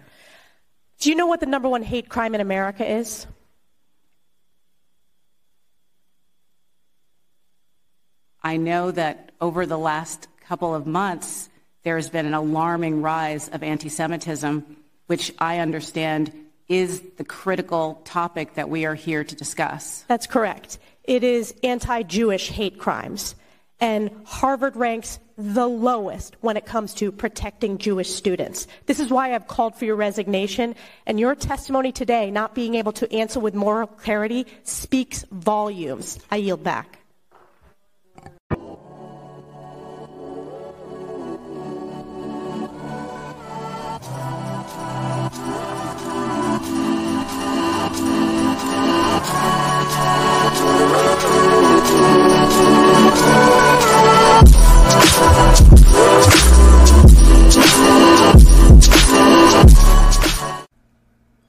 [0.99, 3.27] Do you know what the number one hate crime in America is?
[8.43, 11.49] I know that over the last couple of months,
[11.83, 14.77] there has been an alarming rise of anti Semitism,
[15.07, 16.33] which I understand
[16.67, 20.03] is the critical topic that we are here to discuss.
[20.07, 20.79] That's correct.
[21.03, 23.35] It is anti Jewish hate crimes.
[23.79, 28.65] And Harvard ranks the lowest when it comes to protecting Jewish students.
[28.85, 30.75] This is why I've called for your resignation.
[31.05, 36.17] And your testimony today, not being able to answer with moral clarity, speaks volumes.
[36.31, 37.02] I yield back.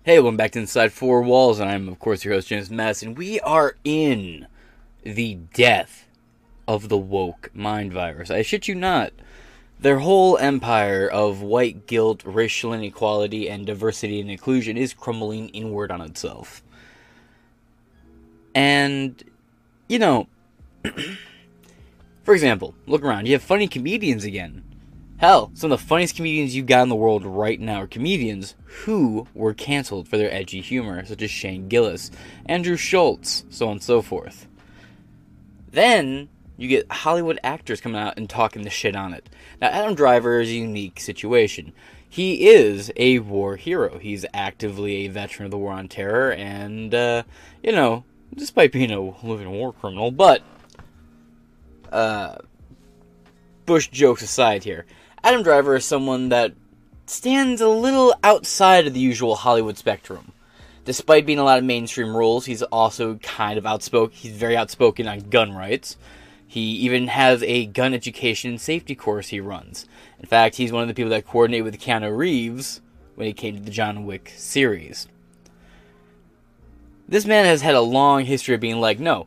[0.06, 3.14] Hey, welcome back to Inside Four Walls, and I'm, of course, your host, James Madison.
[3.14, 4.46] We are in
[5.02, 6.06] the death
[6.68, 8.30] of the woke mind virus.
[8.30, 9.12] I shit you not.
[9.80, 15.90] Their whole empire of white guilt, racial inequality, and diversity and inclusion is crumbling inward
[15.90, 16.62] on itself.
[18.54, 19.22] And,
[19.88, 20.28] you know,
[22.24, 23.26] for example, look around.
[23.26, 24.64] You have funny comedians again.
[25.18, 28.56] Hell, some of the funniest comedians you've got in the world right now are comedians
[28.64, 32.10] who were canceled for their edgy humor, such as Shane Gillis,
[32.46, 34.48] Andrew Schultz, so on and so forth.
[35.70, 39.28] Then you get Hollywood actors coming out and talking the shit on it.
[39.60, 41.72] Now, Adam Driver is a unique situation.
[42.08, 43.98] He is a war hero.
[43.98, 47.22] He's actively a veteran of the War on Terror, and, uh,
[47.62, 48.04] you know,
[48.36, 50.42] despite being a living war criminal, but,
[51.92, 52.36] uh,
[53.66, 54.86] Bush jokes aside here,
[55.22, 56.52] Adam Driver is someone that
[57.06, 60.32] stands a little outside of the usual Hollywood spectrum.
[60.84, 64.16] Despite being a lot of mainstream roles, he's also kind of outspoken.
[64.16, 65.96] He's very outspoken on gun rights.
[66.46, 69.86] He even has a gun education and safety course he runs.
[70.20, 72.80] In fact, he's one of the people that coordinated with Keanu Reeves
[73.16, 75.08] when he came to the John Wick series.
[77.08, 79.26] This man has had a long history of being like, no,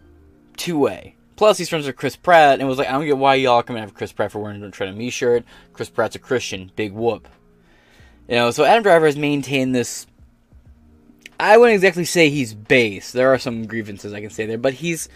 [0.56, 1.17] two way.
[1.38, 3.82] Plus, he's friends with Chris Pratt and was like, I don't get why y'all coming
[3.82, 5.46] after Chris Pratt for wearing a Tread Me shirt.
[5.72, 6.72] Chris Pratt's a Christian.
[6.76, 7.28] Big whoop.
[8.28, 10.08] You know, so Adam Driver has maintained this.
[11.40, 13.12] I wouldn't exactly say he's base.
[13.12, 15.10] There are some grievances I can say there, but he's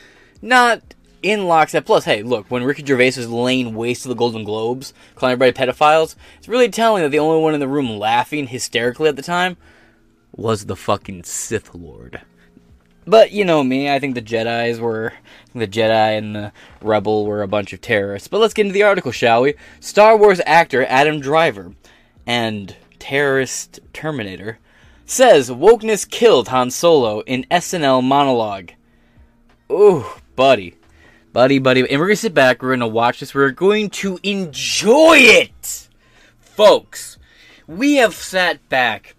[0.44, 0.94] not
[1.24, 1.86] in lockstep.
[1.88, 5.58] Plus, hey, look, when Ricky Gervais was laying waste to the Golden Globes, calling everybody
[5.58, 9.24] pedophiles, it's really telling that the only one in the room laughing hysterically at the
[9.24, 9.58] time
[10.32, 12.22] was the fucking Sith Lord.
[13.06, 15.14] But you know me, I think the Jedi's were
[15.54, 18.28] the Jedi and the Rebel were a bunch of terrorists.
[18.28, 19.56] But let's get into the article, shall we?
[19.80, 21.74] Star Wars actor Adam Driver
[22.28, 24.60] and terrorist Terminator
[25.06, 28.72] says wokeness killed Han Solo in SNL monologue.
[29.72, 30.78] Ooh, buddy.
[31.34, 31.82] Buddy, buddy.
[31.90, 35.88] And we're gonna sit back, we're gonna watch this, we're going to enjoy it!
[36.40, 37.18] Folks,
[37.68, 39.16] we have sat back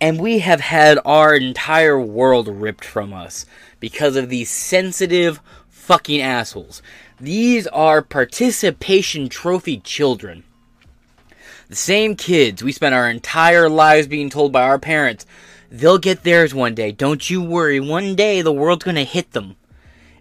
[0.00, 3.46] and we have had our entire world ripped from us
[3.80, 6.82] because of these sensitive fucking assholes.
[7.18, 10.44] These are participation trophy children.
[11.68, 15.26] The same kids we spent our entire lives being told by our parents,
[15.70, 16.92] they'll get theirs one day.
[16.92, 17.80] Don't you worry.
[17.80, 19.56] One day the world's gonna hit them.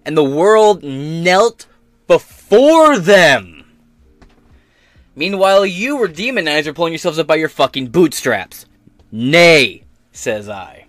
[0.05, 1.67] And the world knelt
[2.07, 3.65] before them.
[5.15, 8.65] Meanwhile, you were demonized for pulling yourselves up by your fucking bootstraps.
[9.17, 10.87] Nay, says I.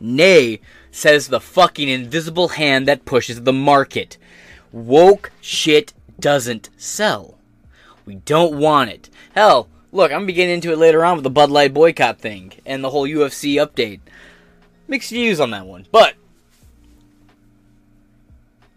[0.00, 0.58] Nay,
[0.90, 4.18] says the fucking invisible hand that pushes the market.
[4.72, 7.38] Woke shit doesn't sell.
[8.04, 9.10] We don't want it.
[9.32, 12.82] Hell, look, I'm beginning into it later on with the Bud Light boycott thing and
[12.82, 14.00] the whole UFC update.
[14.88, 16.14] Mixed views on that one, but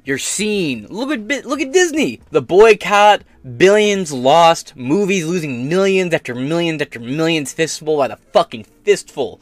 [0.05, 2.21] you're seeing look at look at Disney.
[2.31, 3.23] The boycott,
[3.57, 9.41] billions lost, movies losing millions after millions after millions, fistful by the fucking fistful.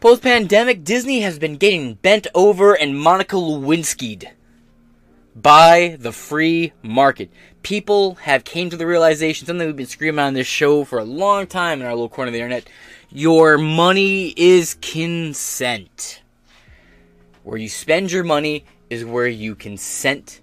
[0.00, 4.30] Post pandemic, Disney has been getting bent over and Monica Lewinsky'd.
[5.34, 7.30] by the free market.
[7.62, 11.04] People have came to the realization, something we've been screaming on this show for a
[11.04, 12.68] long time in our little corner of the internet.
[13.10, 16.22] Your money is consent.
[17.44, 20.42] Where you spend your money is where you consent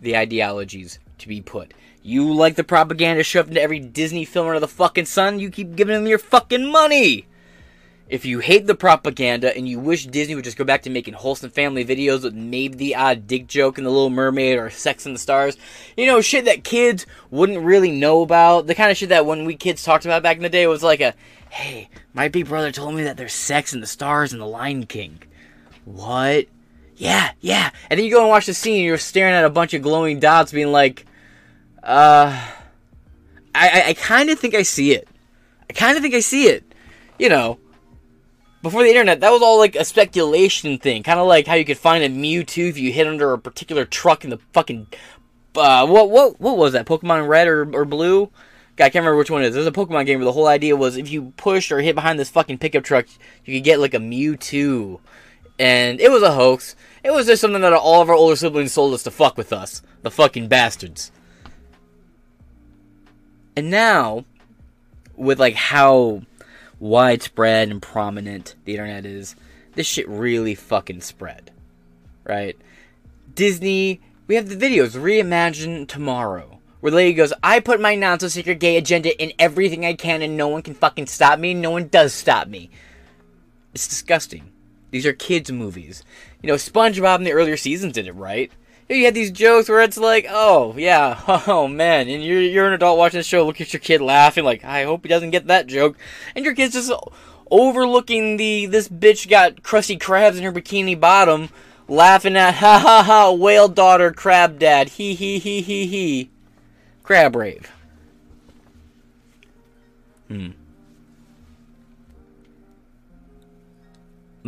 [0.00, 1.74] the ideologies to be put.
[2.00, 5.74] You like the propaganda shoved into every Disney film under the fucking sun, you keep
[5.74, 7.26] giving them your fucking money.
[8.08, 11.14] If you hate the propaganda and you wish Disney would just go back to making
[11.14, 15.04] wholesome family videos with maybe the odd dick joke in The Little Mermaid or Sex
[15.04, 15.56] in the Stars,
[15.96, 19.44] you know, shit that kids wouldn't really know about, the kind of shit that when
[19.44, 21.14] we kids talked about back in the day was like a,
[21.50, 24.86] hey, my big brother told me that there's sex in the stars and The Lion
[24.86, 25.20] King.
[25.84, 26.46] What?
[26.98, 27.70] Yeah, yeah.
[27.88, 29.82] And then you go and watch the scene and you're staring at a bunch of
[29.82, 31.06] glowing dots being like,
[31.82, 32.46] uh,
[33.54, 35.08] I, I, I kind of think I see it.
[35.70, 36.64] I kind of think I see it.
[37.16, 37.58] You know,
[38.62, 41.04] before the internet, that was all like a speculation thing.
[41.04, 43.84] Kind of like how you could find a Mewtwo if you hit under a particular
[43.84, 44.88] truck in the fucking.
[45.54, 46.86] Uh, what what what was that?
[46.86, 48.26] Pokemon Red or, or Blue?
[48.74, 49.54] God, I can't remember which one it is.
[49.54, 52.18] There's a Pokemon game where the whole idea was if you pushed or hit behind
[52.18, 53.06] this fucking pickup truck,
[53.44, 55.00] you could get like a Mewtwo.
[55.58, 56.76] And it was a hoax.
[57.02, 59.52] It was just something that all of our older siblings sold us to fuck with
[59.52, 59.82] us.
[60.02, 61.10] The fucking bastards.
[63.56, 64.24] And now,
[65.16, 66.22] with like how
[66.78, 69.34] widespread and prominent the internet is,
[69.74, 71.50] this shit really fucking spread.
[72.24, 72.56] Right?
[73.34, 76.58] Disney, we have the videos, Reimagine Tomorrow.
[76.80, 80.22] Where lady goes, I put my non so secret gay agenda in everything I can
[80.22, 82.70] and no one can fucking stop me, no one does stop me.
[83.74, 84.52] It's disgusting.
[84.90, 86.02] These are kids' movies.
[86.42, 88.50] You know, SpongeBob in the earlier seasons did it right.
[88.88, 92.72] You had these jokes where it's like, oh yeah, oh man, and you're you're an
[92.72, 95.46] adult watching the show, look at your kid laughing, like I hope he doesn't get
[95.48, 95.96] that joke,
[96.34, 96.90] and your kid's just
[97.50, 101.50] overlooking the this bitch got crusty crabs in her bikini bottom,
[101.86, 106.30] laughing at ha ha ha whale daughter crab dad he he he he he,
[107.02, 107.70] crab rave.
[110.28, 110.50] Hmm.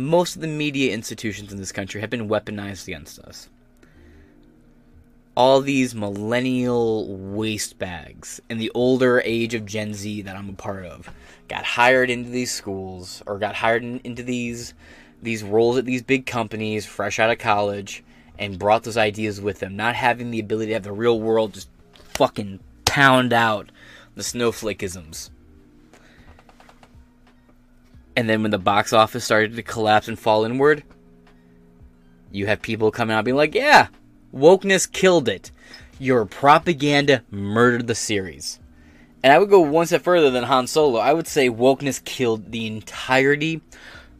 [0.01, 3.49] Most of the media institutions in this country have been weaponized against us
[5.35, 10.53] all these millennial waste bags in the older age of Gen Z that I'm a
[10.53, 11.09] part of
[11.47, 14.73] got hired into these schools or got hired in, into these
[15.21, 18.03] these roles at these big companies fresh out of college
[18.37, 21.53] and brought those ideas with them, not having the ability to have the real world
[21.53, 21.69] just
[22.13, 23.71] fucking pound out
[24.15, 25.29] the snowflakeisms.
[28.15, 30.83] And then when the box office started to collapse and fall inward,
[32.31, 33.87] you have people coming out being like, yeah,
[34.33, 35.51] Wokeness killed it.
[35.99, 38.59] Your propaganda murdered the series.
[39.23, 40.99] And I would go one step further than Han Solo.
[40.99, 43.61] I would say wokeness killed the entirety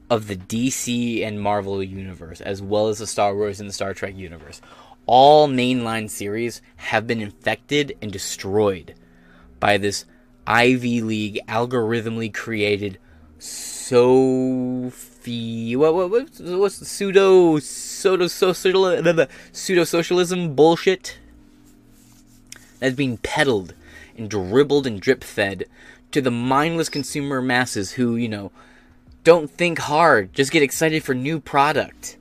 [0.09, 3.93] of the DC and Marvel universe, as well as the Star Wars and the Star
[3.93, 4.61] Trek universe.
[5.07, 8.93] All mainline series have been infected and destroyed
[9.59, 10.05] by this
[10.45, 12.99] Ivy League algorithmically created
[13.41, 14.91] so
[15.75, 21.17] what, what what's, what's the pseudo pseudo social pseudo socialism bullshit
[22.79, 23.73] that's being peddled
[24.17, 25.65] and dribbled and drip fed
[26.11, 28.51] to the mindless consumer masses who you know
[29.23, 32.17] don't think hard, just get excited for new product.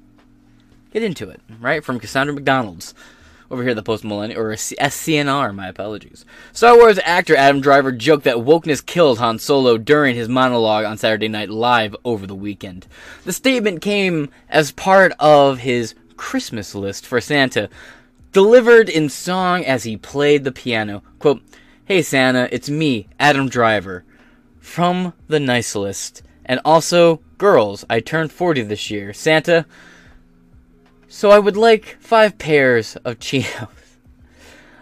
[0.93, 1.85] Get into it, right?
[1.85, 2.95] From Cassandra MacDonald's
[3.51, 5.55] over here, the post millennial or SCNR.
[5.55, 6.25] My apologies.
[6.53, 10.97] Star Wars actor Adam Driver joked that wokeness killed Han Solo during his monologue on
[10.97, 12.87] Saturday Night Live over the weekend.
[13.25, 17.69] The statement came as part of his Christmas list for Santa,
[18.33, 21.03] delivered in song as he played the piano.
[21.19, 21.43] Quote,
[21.85, 24.05] "Hey Santa, it's me, Adam Driver,
[24.61, 27.85] from the Nice List, and also girls.
[27.91, 29.13] I turned 40 this year.
[29.13, 29.67] Santa."
[31.13, 33.69] So I would like five pairs of Cheetos.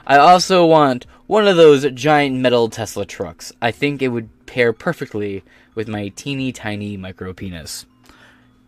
[0.07, 3.51] I also want one of those giant metal Tesla trucks.
[3.63, 5.43] I think it would pair perfectly
[5.75, 7.87] with my teeny tiny micro penis.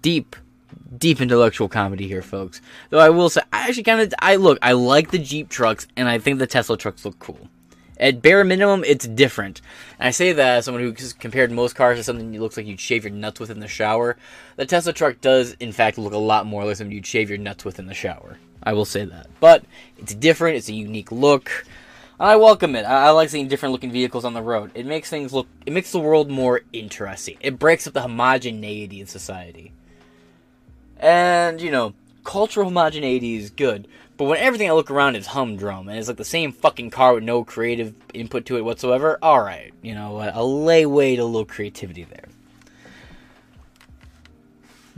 [0.00, 0.36] Deep,
[0.96, 2.62] deep intellectual comedy here, folks.
[2.88, 5.86] Though I will say, I actually kind of, I look, I like the Jeep trucks,
[5.98, 7.50] and I think the Tesla trucks look cool.
[8.00, 9.60] At bare minimum, it's different.
[9.98, 12.66] And I say that as someone who compared most cars to something that looks like
[12.66, 14.16] you'd shave your nuts with in the shower.
[14.56, 17.38] The Tesla truck does, in fact, look a lot more like something you'd shave your
[17.38, 18.38] nuts with in the shower.
[18.62, 19.26] I will say that.
[19.38, 19.64] But
[19.98, 21.66] it's different, it's a unique look.
[22.18, 22.84] I welcome it.
[22.84, 24.70] I, like seeing different looking vehicles on the road.
[24.74, 27.36] It makes things look, it makes the world more interesting.
[27.42, 29.72] It breaks up the homogeneity in society.
[30.98, 31.92] And, you know,
[32.24, 33.88] cultural homogeneity is good,
[34.20, 37.14] but when everything I look around is humdrum and it's like the same fucking car
[37.14, 40.34] with no creative input to it whatsoever, alright, you know what?
[40.34, 42.26] I'll lay way to a little creativity there.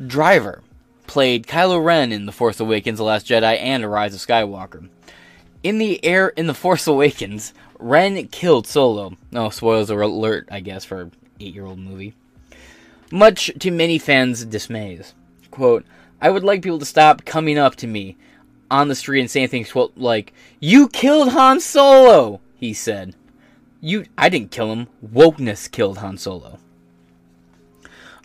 [0.04, 0.60] Driver
[1.06, 4.88] played Kylo Ren in The Force Awakens, The Last Jedi, and The Rise of Skywalker.
[5.62, 9.16] In the air in The Force Awakens, Ren killed Solo.
[9.30, 12.14] No, spoilers alert, I guess, for eight-year-old movie.
[13.12, 15.12] Much to many fans' dismays.
[15.52, 15.86] Quote,
[16.20, 18.16] I would like people to stop coming up to me
[18.72, 23.14] on the street and saying things like, You killed Han Solo, he said.
[23.80, 24.88] You I didn't kill him.
[25.04, 26.58] Wokeness killed Han Solo.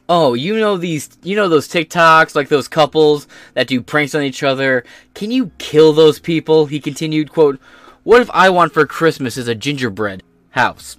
[0.09, 4.23] Oh, you know these you know those TikToks like those couples that do pranks on
[4.23, 4.85] each other.
[5.13, 6.67] Can you kill those people?
[6.67, 7.59] He continued, quote,
[8.03, 10.95] What if I want for Christmas is a gingerbread house?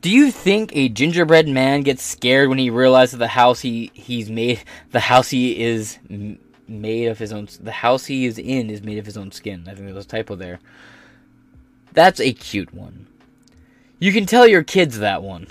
[0.00, 4.30] Do you think a gingerbread man gets scared when he realizes the house he he's
[4.30, 4.62] made
[4.92, 5.98] the house he is
[6.68, 9.62] made of his own the house he is in is made of his own skin.
[9.62, 10.60] I think there was a typo there.
[11.92, 13.06] That's a cute one.
[13.98, 15.48] You can tell your kids that one.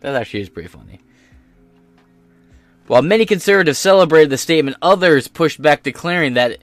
[0.00, 1.00] That actually is pretty funny.
[2.86, 6.58] While many conservatives celebrated the statement, others pushed back, declaring that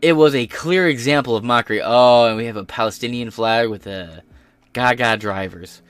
[0.00, 1.80] it was a clear example of mockery.
[1.82, 4.22] Oh, and we have a Palestinian flag with a
[4.72, 5.80] Gaga drivers.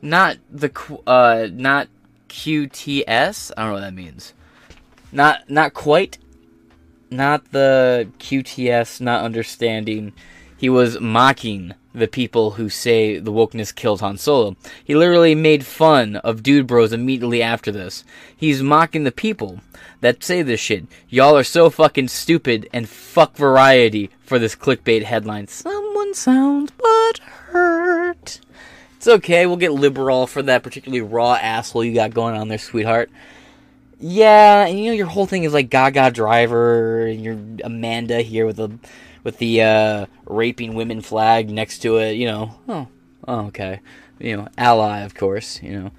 [0.00, 0.70] Not the
[1.06, 1.88] uh, not
[2.28, 3.52] QTS.
[3.56, 4.32] I don't know what that means.
[5.12, 6.18] Not not quite.
[7.10, 9.00] Not the QTS.
[9.00, 10.12] Not understanding.
[10.56, 14.56] He was mocking the people who say the wokeness killed Han Solo.
[14.84, 18.04] He literally made fun of Dude Bros immediately after this.
[18.36, 19.60] He's mocking the people
[20.00, 20.86] that say this shit.
[21.08, 25.48] Y'all are so fucking stupid and fuck variety for this clickbait headline.
[25.48, 28.40] Someone sounds but hurt.
[28.96, 32.58] It's okay, we'll get liberal for that particularly raw asshole you got going on there,
[32.58, 33.10] sweetheart.
[34.00, 38.46] Yeah, and you know your whole thing is like Gaga Driver, and you're Amanda here
[38.46, 38.78] with the
[39.24, 42.12] with the uh, raping women flag next to it.
[42.12, 42.88] You know, oh,
[43.26, 43.80] oh, okay,
[44.20, 45.60] you know, ally, of course.
[45.62, 45.90] You know,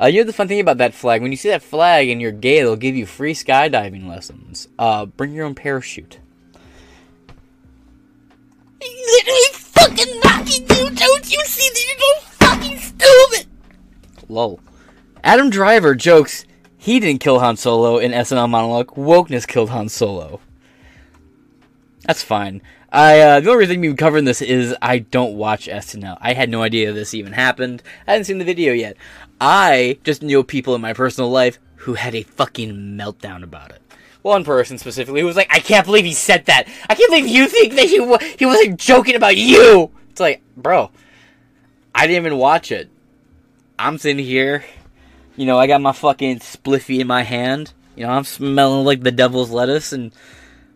[0.00, 2.20] uh, you know the fun thing about that flag when you see that flag and
[2.20, 4.68] you're gay, they'll give you free skydiving lessons.
[4.78, 6.20] Uh, bring your own parachute.
[8.80, 10.90] literally fucking knocking you.
[10.90, 13.46] Don't you see that you're so fucking stupid?
[14.28, 14.60] Lol.
[15.24, 16.44] Adam Driver jokes
[16.88, 18.88] he didn't kill Han Solo in SNL monologue.
[18.94, 20.40] Wokeness killed Han Solo.
[22.06, 22.62] That's fine.
[22.90, 26.16] I uh, the only reason I'm covering this is I don't watch SNL.
[26.22, 27.82] I had no idea this even happened.
[28.06, 28.96] I hadn't seen the video yet.
[29.38, 33.82] I just knew people in my personal life who had a fucking meltdown about it.
[34.22, 36.68] One person specifically who was like, "I can't believe he said that.
[36.88, 37.96] I can't believe you think that he
[38.38, 40.90] he wasn't joking about you." It's like, bro,
[41.94, 42.88] I didn't even watch it.
[43.78, 44.64] I'm sitting here,
[45.38, 47.72] you know, I got my fucking spliffy in my hand.
[47.96, 50.12] You know, I'm smelling like the devil's lettuce and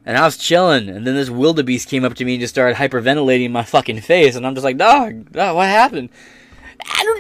[0.05, 2.77] and I was chilling, and then this wildebeest came up to me and just started
[2.77, 6.09] hyperventilating my fucking face, and I'm just like, dog, what happened?
[6.85, 7.15] Adam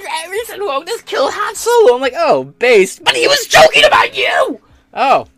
[0.47, 4.16] said, "Won't this kill Han Solo?" I'm like, oh, based, but he was joking about
[4.16, 4.60] you.
[4.93, 5.28] Oh,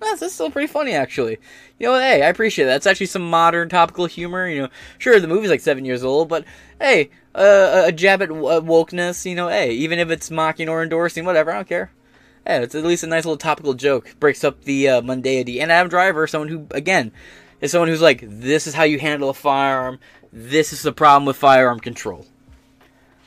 [0.00, 1.38] that's, that's still pretty funny, actually.
[1.78, 2.72] You know, hey, I appreciate that.
[2.72, 4.48] That's actually some modern topical humor.
[4.48, 4.68] You know,
[4.98, 6.44] sure, the movie's like seven years old, but
[6.78, 9.24] hey, uh, a jab at wokeness.
[9.24, 11.90] You know, hey, even if it's mocking or endorsing, whatever, I don't care
[12.46, 14.14] yeah, it's at least a nice little topical joke.
[14.18, 15.60] Breaks up the uh, mundanity.
[15.60, 17.12] And Adam Driver, someone who, again,
[17.60, 19.98] is someone who's like, this is how you handle a firearm.
[20.32, 22.26] This is the problem with firearm control.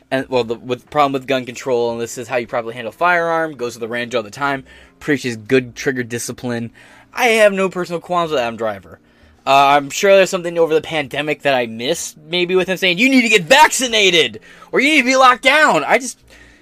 [0.10, 2.92] And well, the with problem with gun control, and this is how you properly handle
[2.92, 3.56] firearm.
[3.56, 4.64] Goes to the range all the time.
[5.00, 6.72] Preaches good trigger discipline.
[7.14, 9.00] I have no personal qualms with Adam Driver.
[9.46, 12.98] Uh, I'm sure there's something over the pandemic that I missed, maybe with him saying
[12.98, 14.40] you need to get vaccinated
[14.72, 15.84] or you need to be locked down.
[15.84, 16.18] I just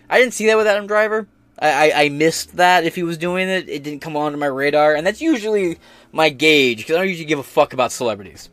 [0.09, 1.27] I didn't see that with Adam Driver.
[1.61, 3.69] I, I, missed that if he was doing it.
[3.69, 5.77] It didn't come onto my radar, and that's usually
[6.11, 8.49] my gauge because I don't usually give a fuck about celebrities.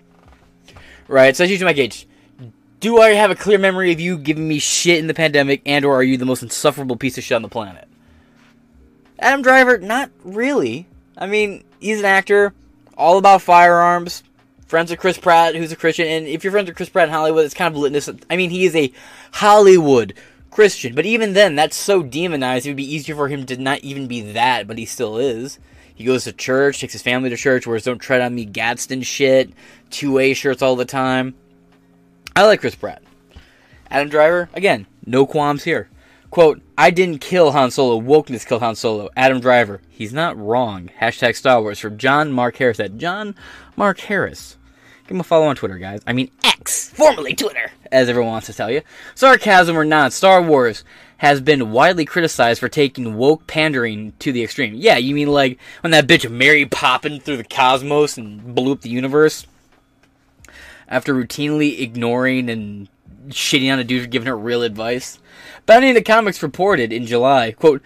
[1.07, 2.07] Right, so that's usually my gauge.
[2.81, 5.87] Do I have a clear memory of you giving me shit in the pandemic, and
[5.87, 7.89] or are you the most insufferable piece of shit on the planet?
[9.19, 10.87] Adam Driver, not really.
[11.17, 12.53] I mean, he's an actor,
[12.99, 14.23] all about firearms,
[14.67, 17.15] friends with Chris Pratt, who's a Christian, and if you're friends with Chris Pratt in
[17.15, 18.23] Hollywood, it's kind of litness.
[18.29, 18.93] I mean, he is a
[19.33, 20.13] Hollywood
[20.51, 20.95] Christian.
[20.95, 24.09] But even then, that's so demonized, it would be easier for him to not even
[24.09, 25.59] be that, but he still is.
[25.95, 29.03] He goes to church, takes his family to church, wears Don't Tread on Me Gadsden
[29.03, 29.53] shit,
[29.91, 31.35] 2A shirts all the time.
[32.37, 33.03] I like Chris Pratt.
[33.91, 35.89] Adam Driver, again, no qualms here.
[36.31, 39.09] Quote, I didn't kill Han Solo, wokeness killed Han Solo.
[39.17, 40.91] Adam Driver, he's not wrong.
[41.01, 43.35] Hashtag Star Wars from John Mark Harris at John
[43.77, 44.59] Mark Harris.
[45.05, 46.03] Give him a follow on Twitter, guys.
[46.07, 48.83] I mean, X, formerly Twitter, as everyone wants to tell you.
[49.15, 50.85] Sarcasm or not, Star Wars
[51.17, 54.75] has been widely criticized for taking woke pandering to the extreme.
[54.75, 58.83] Yeah, you mean like when that bitch Mary popping through the cosmos and blew up
[58.83, 59.47] the universe?
[60.89, 62.89] After routinely ignoring and
[63.29, 65.19] shitting on a dude for giving her real advice?
[65.69, 67.83] The Comics reported in July, quote,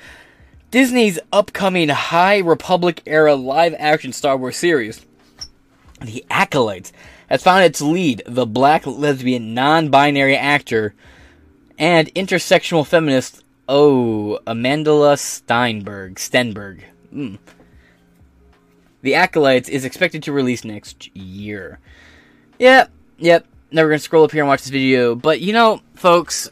[0.70, 5.04] Disney's upcoming High Republic era live action Star Wars series,
[6.00, 6.92] The Acolytes,
[7.28, 10.94] has found its lead, the black lesbian non binary actor
[11.76, 16.14] and intersectional feminist, oh, Amandla Steinberg.
[16.14, 16.82] Stenberg.
[17.12, 17.40] Mm.
[19.02, 21.80] The Acolytes is expected to release next year.
[22.60, 23.44] Yep, yep.
[23.72, 26.48] Never gonna scroll up here and watch this video, but you know, folks,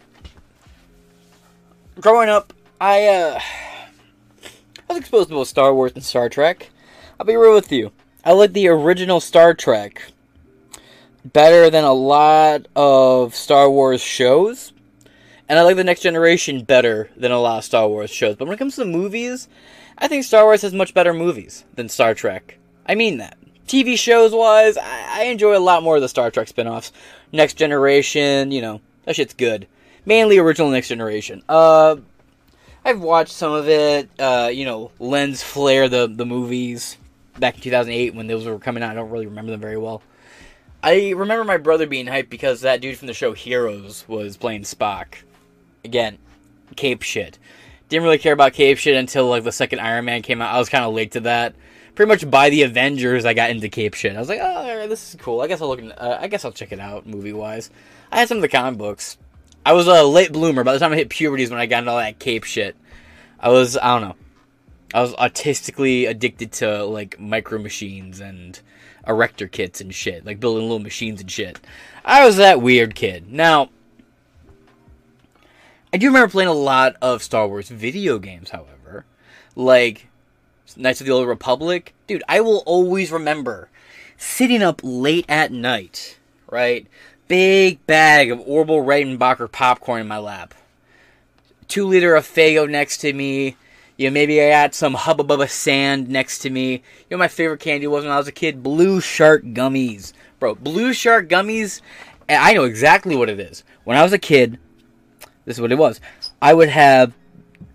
[2.01, 3.41] growing up, I uh,
[4.89, 6.71] I was exposed to both Star Wars and Star Trek.
[7.19, 7.93] I'll be real with you.
[8.25, 10.03] I like the original Star Trek
[11.25, 14.73] better than a lot of Star Wars shows.
[15.49, 18.37] And I like the next generation better than a lot of Star Wars shows.
[18.37, 19.49] But when it comes to movies,
[19.99, 22.59] I think Star Wars has much better movies than Star Trek.
[22.87, 23.37] I mean that.
[23.67, 26.93] TV shows wise, I, I enjoy a lot more of the Star Trek spin offs.
[27.33, 29.67] Next Generation, you know, that shit's good.
[30.07, 31.43] Mainly original Next Generation.
[31.49, 31.97] Uh,
[32.85, 34.09] I've watched some of it.
[34.19, 36.97] Uh, you know, Lens Flare, the the movies
[37.39, 38.93] back in 2008 when those were coming out.
[38.93, 40.03] I don't really remember them very well.
[40.83, 44.63] I remember my brother being hyped because that dude from the show Heroes was playing
[44.63, 45.17] Spock.
[45.85, 46.19] Again,
[46.77, 47.39] cape shit.
[47.91, 50.55] Didn't really care about cape shit until like the second Iron Man came out.
[50.55, 51.55] I was kind of late to that.
[51.95, 54.17] Pretty much by the Avengers, I got into cape shit.
[54.17, 55.41] I was like, oh, this is cool.
[55.43, 55.81] I guess I'll look.
[55.81, 57.69] In, uh, I guess I'll check it out movie wise.
[58.11, 59.19] I had some of the comic books.
[59.65, 60.65] I was a late bloomer.
[60.65, 62.77] By the time I hit puberty is when I got into all that cape shit.
[63.39, 64.17] I was I don't know.
[64.93, 68.59] I was autistically addicted to like micro machines and
[69.07, 71.61] erector kits and shit, like building little machines and shit.
[72.05, 73.31] I was that weird kid.
[73.31, 73.71] Now,
[75.93, 79.05] I do remember playing a lot of Star Wars video games, however.
[79.55, 80.09] Like
[80.77, 81.95] Knights of the Old Republic.
[82.07, 83.69] Dude, I will always remember
[84.17, 86.19] sitting up late at night,
[86.49, 86.87] right?
[87.31, 90.53] Big bag of Orville Redenbacher popcorn in my lap.
[91.69, 93.57] Two liter of Faygo next to me.
[93.97, 96.73] You know, maybe I had some Hubba Bubba sand next to me.
[96.73, 96.81] You
[97.13, 98.65] know, my favorite candy was when I was a kid?
[98.65, 100.13] Blue Shark gummies.
[100.41, 101.83] Bro, Blue Shark gummies,
[102.29, 103.63] I know exactly what it is.
[103.85, 104.59] When I was a kid,
[105.45, 106.01] this is what it was.
[106.43, 107.15] I would have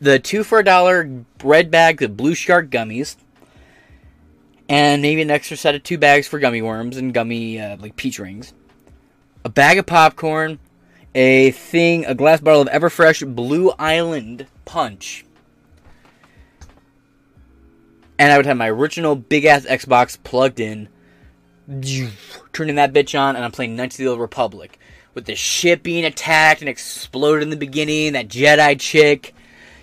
[0.02, 1.06] the two for a dollar
[1.38, 3.16] bread bags of Blue Shark gummies,
[4.68, 7.96] and maybe an extra set of two bags for gummy worms and gummy uh, like
[7.96, 8.54] peach rings,
[9.46, 10.58] a bag of popcorn,
[11.14, 15.24] a thing, a glass bottle of Everfresh Blue Island punch,
[18.18, 20.90] and I would have my original big ass Xbox plugged in,
[22.54, 24.80] turning that bitch on, and I'm playing Knights of the Old Republic
[25.14, 28.14] with the ship being attacked and exploded in the beginning.
[28.14, 29.36] That Jedi chick,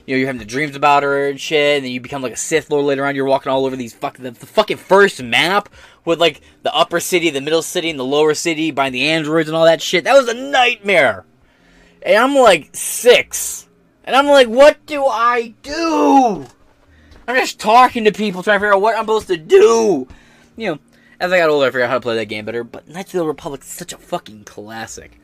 [0.06, 2.32] you know, you're having the dreams about her and shit, and then you become like
[2.32, 3.14] a Sith Lord later on.
[3.14, 5.68] You're walking all over these fucking the, the fucking first map
[6.04, 9.48] with like the upper city, the middle city, and the lower city by the androids
[9.48, 10.04] and all that shit.
[10.04, 11.24] That was a nightmare.
[12.04, 13.68] And I'm like six,
[14.04, 16.46] and I'm like, what do I do?
[17.28, 20.08] I'm just talking to people, trying to figure out what I'm supposed to do.
[20.56, 20.78] You know,
[21.20, 22.64] as I got older, I figured out how to play that game better.
[22.64, 25.20] But Knights of the Republic is such a fucking classic.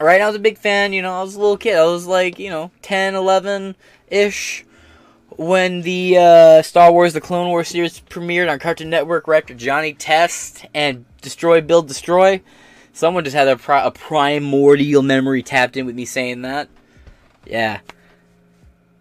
[0.00, 1.76] Alright, I was a big fan, you know, I was a little kid.
[1.76, 3.76] I was like, you know, 10, 11
[4.08, 4.64] ish
[5.38, 9.54] when the uh, Star Wars The Clone Wars series premiered on Cartoon Network right after
[9.54, 12.42] Johnny Test and Destroy, Build, Destroy.
[12.92, 16.68] Someone just had a, pri- a primordial memory tapped in with me saying that.
[17.46, 17.80] Yeah.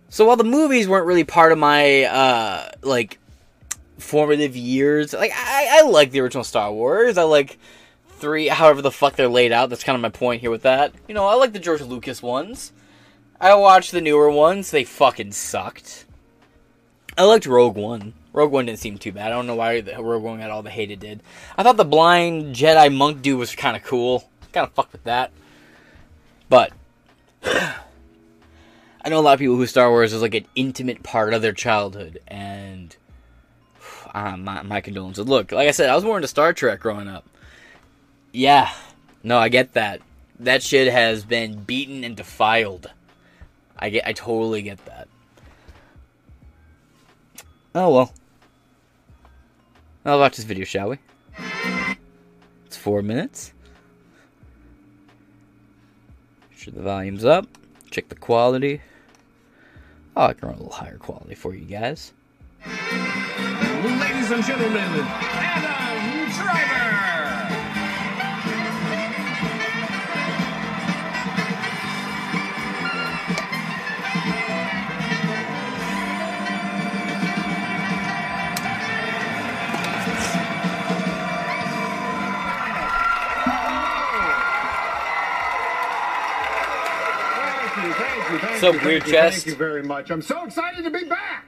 [0.09, 3.17] So while the movies weren't really part of my uh like
[3.97, 7.17] formative years, like I, I like the original Star Wars.
[7.17, 7.57] I like
[8.17, 9.69] three, however the fuck they're laid out.
[9.69, 10.93] That's kind of my point here with that.
[11.07, 12.73] You know, I like the George Lucas ones.
[13.39, 14.71] I watched the newer ones.
[14.71, 16.05] They fucking sucked.
[17.17, 18.13] I liked Rogue One.
[18.33, 19.27] Rogue One didn't seem too bad.
[19.27, 21.21] I don't know why Rogue One got all the hate it did.
[21.57, 24.29] I thought the blind Jedi monk dude was kind of cool.
[24.53, 25.31] Kind of fucked with that.
[26.49, 26.73] But
[27.43, 31.41] I know a lot of people who Star Wars is like an intimate part of
[31.41, 32.95] their childhood, and
[34.13, 35.27] uh, my, my condolences.
[35.27, 37.25] Look, like I said, I was more into Star Trek growing up.
[38.31, 38.71] Yeah,
[39.23, 40.01] no, I get that.
[40.39, 42.89] That shit has been beaten and defiled.
[43.77, 45.07] I get, I totally get that.
[47.73, 48.13] Oh well.
[50.03, 50.97] I'll watch this video, shall we?
[52.65, 53.53] It's four minutes.
[56.49, 57.47] Make sure the volume's up.
[57.91, 58.81] Check the quality.
[60.17, 62.13] Oh, I can run a little higher quality for you guys.
[62.65, 66.70] Ladies and gentlemen, Adam Driver!
[88.61, 89.35] Thank you, thank weird you, chest.
[89.37, 90.11] Thank you very much.
[90.11, 91.45] I'm so excited to be back.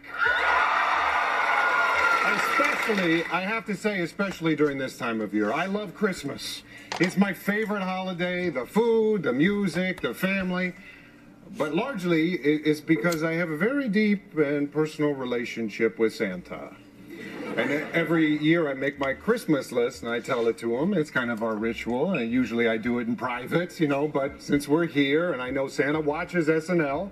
[2.26, 5.54] Especially, I have to say, especially during this time of year.
[5.54, 6.64] I love Christmas.
[7.00, 8.50] It's my favorite holiday.
[8.50, 10.74] The food, the music, the family.
[11.58, 16.76] But largely, it's because I have a very deep and personal relationship with Santa.
[17.56, 20.94] And every year I make my Christmas list and I tell it to him.
[20.94, 22.14] It's kind of our ritual.
[22.14, 25.52] And usually I do it in private, you know, but since we're here and I
[25.52, 27.12] know Santa watches SNL,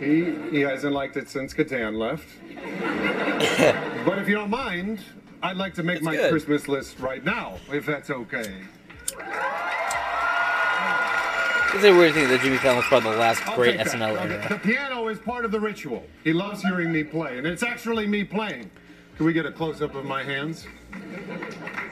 [0.00, 2.26] he, he hasn't liked it since Catan left.
[4.04, 4.98] but if you don't mind,
[5.42, 6.30] I'd like to make my good.
[6.30, 8.62] Christmas list right now, if that's okay.
[11.74, 13.78] It's a weird thing that Jimmy Fallon was probably the last great.
[13.78, 14.48] SNL era.
[14.48, 16.04] The piano is part of the ritual.
[16.24, 18.70] He loves hearing me play, and it's actually me playing.
[19.16, 20.66] Can we get a close up of my hands?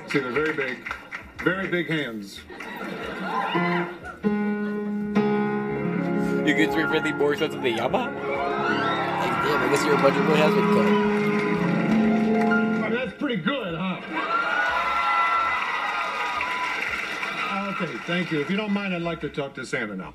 [0.09, 0.95] See, they're very big,
[1.39, 2.41] very big hands.
[6.47, 8.13] You get 350 more expensive than Yamaha?
[8.13, 10.87] Like, damn, I guess your budget really has been cut.
[12.85, 14.01] Oh, that's pretty good, huh?
[17.71, 18.41] Okay, thank you.
[18.43, 20.13] If you don't mind, I'd like to talk to Santa now.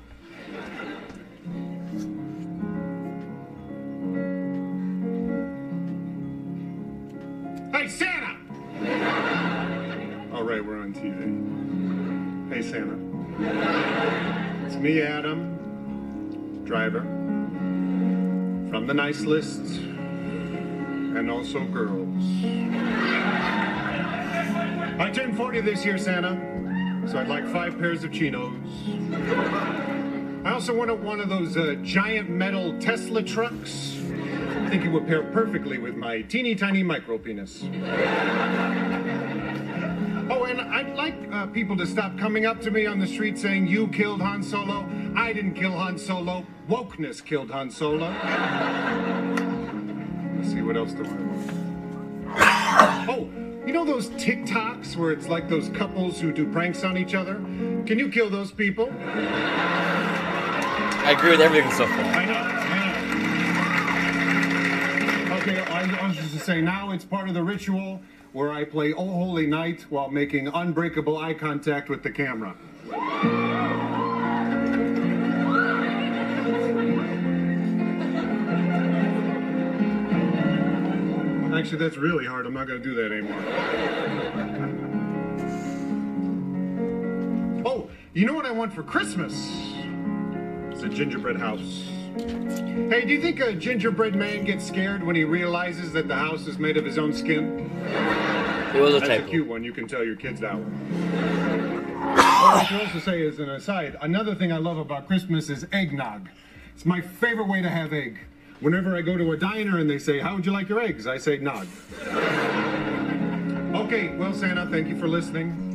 [7.72, 8.36] Hey, Santa!
[10.34, 12.52] All right, we're on TV.
[12.52, 12.98] Hey, Santa.
[14.66, 17.02] It's me, Adam, driver,
[18.70, 22.24] from the nice list, and also girls.
[24.98, 28.58] I turned 40 this year, Santa, so I'd like five pairs of chinos.
[30.44, 33.99] I also wanted one of those uh, giant metal Tesla trucks.
[34.70, 37.64] I think it would pair perfectly with my teeny tiny micro penis.
[40.30, 43.36] Oh, and I'd like uh, people to stop coming up to me on the street
[43.36, 44.88] saying, You killed Han Solo.
[45.16, 46.46] I didn't kill Han Solo.
[46.68, 48.10] Wokeness killed Han Solo.
[50.36, 51.50] Let's see, what else do I want?
[53.10, 53.28] Oh,
[53.66, 57.40] you know those TikToks where it's like those couples who do pranks on each other?
[57.86, 58.88] Can you kill those people?
[61.02, 62.04] I agree with everything so far.
[62.04, 62.59] I know.
[65.58, 66.06] I.
[66.06, 68.00] Was just to say now it's part of the ritual
[68.32, 72.56] where I play Oh Holy Night while making unbreakable eye contact with the camera.
[81.56, 82.46] Actually, that's really hard.
[82.46, 83.42] I'm not going to do that anymore.
[87.66, 89.34] Oh, you know what I want for Christmas?
[90.70, 91.89] It's a gingerbread house.
[92.16, 96.46] Hey, do you think a gingerbread man gets scared when he realizes that the house
[96.48, 97.70] is made of his own skin?
[98.74, 99.26] It was a That's typo.
[99.26, 99.62] a cute one.
[99.62, 100.74] You can tell your kids that one.
[102.02, 106.28] I should also say, as an aside, another thing I love about Christmas is eggnog.
[106.74, 108.18] It's my favorite way to have egg.
[108.60, 111.06] Whenever I go to a diner and they say, How would you like your eggs?
[111.06, 111.66] I say, Nog.
[113.74, 115.68] Okay, well, Santa, thank you for listening.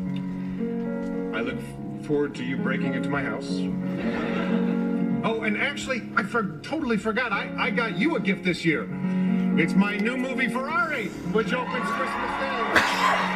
[1.33, 1.59] I look
[2.05, 3.49] forward to you breaking into my house.
[5.25, 7.31] Oh, and actually, I for- totally forgot.
[7.31, 8.87] I-, I got you a gift this year.
[9.57, 13.34] It's my new movie Ferrari, which opens Christmas Day.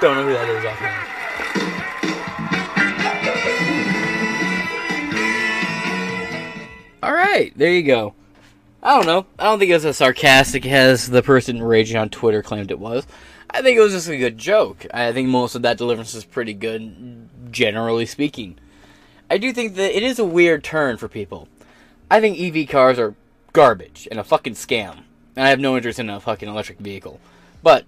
[0.00, 1.06] Don't know who that is offhand.
[7.02, 8.14] All right, there you go.
[8.82, 9.26] I don't know.
[9.38, 12.78] I don't think it was as sarcastic as the person raging on Twitter claimed it
[12.78, 13.06] was.
[13.50, 14.86] I think it was just a good joke.
[14.94, 18.56] I think most of that deliverance is pretty good, generally speaking.
[19.28, 21.46] I do think that it is a weird turn for people.
[22.10, 23.14] I think EV cars are
[23.52, 25.00] garbage and a fucking scam.
[25.36, 27.20] I have no interest in a fucking electric vehicle.
[27.62, 27.84] But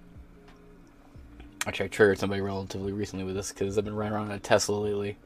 [1.65, 4.39] Actually, I triggered somebody relatively recently with this because I've been running around in a
[4.39, 5.17] Tesla lately,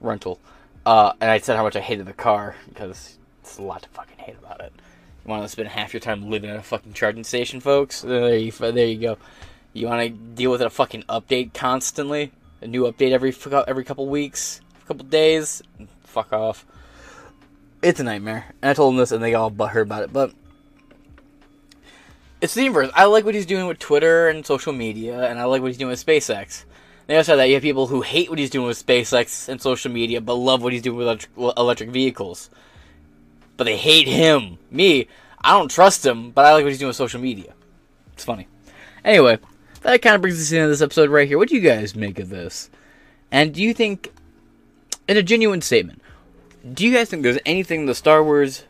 [0.00, 0.38] rental,
[0.86, 3.88] uh, and I said how much I hated the car because it's a lot to
[3.88, 4.72] fucking hate about it.
[5.24, 8.02] You want to spend half your time living at a fucking charging station, folks?
[8.02, 9.18] There you, there you go.
[9.72, 13.34] You want to deal with a fucking update constantly, a new update every
[13.66, 15.62] every couple weeks, couple days.
[16.04, 16.66] Fuck off.
[17.82, 18.46] It's a nightmare.
[18.62, 20.32] And I told them this, and they all butthurt about it, but
[22.40, 22.90] it's the inverse.
[22.94, 25.78] I like what he's doing with Twitter and social media, and I like what he's
[25.78, 26.64] doing with SpaceX.
[27.06, 29.60] They also of that, you have people who hate what he's doing with SpaceX and
[29.60, 32.50] social media, but love what he's doing with electric, vehicles.
[33.56, 34.58] But they hate him.
[34.70, 35.08] Me,
[35.40, 37.52] I don't trust him, but I like what he's doing with social media.
[38.12, 38.46] It's funny.
[39.04, 39.38] Anyway,
[39.82, 41.36] that kind of brings us into this episode right here.
[41.36, 42.70] What do you guys make of this?
[43.32, 44.12] And do you think,
[45.08, 46.00] in a genuine statement,
[46.72, 48.64] do you guys think there's anything in the Star Wars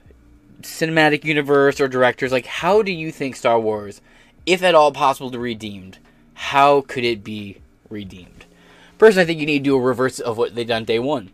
[0.62, 4.00] cinematic universe or directors like how do you think Star Wars,
[4.46, 5.98] if at all possible to redeemed,
[6.34, 7.58] how could it be
[7.88, 8.46] redeemed?
[8.98, 11.30] Personally, I think you need to do a reverse of what they done day one.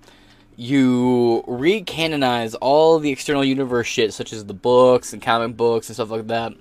[0.56, 5.94] You recanonize all the external universe shit, such as the books and comic books and
[5.96, 6.54] stuff like that,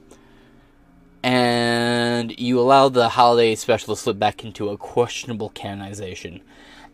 [1.24, 6.42] and you allow the holiday special to slip back into a questionable canonization.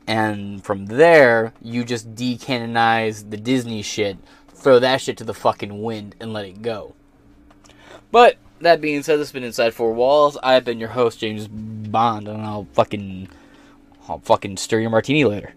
[0.07, 4.17] And from there, you just decanonize the Disney shit,
[4.61, 6.93] throw that shit to the fucking wind, and let it go.
[8.11, 10.37] But that being said, this has been Inside Four Walls.
[10.43, 13.29] I've been your host, James Bond, and I'll fucking,
[14.07, 15.53] I'll fucking stir your martini later.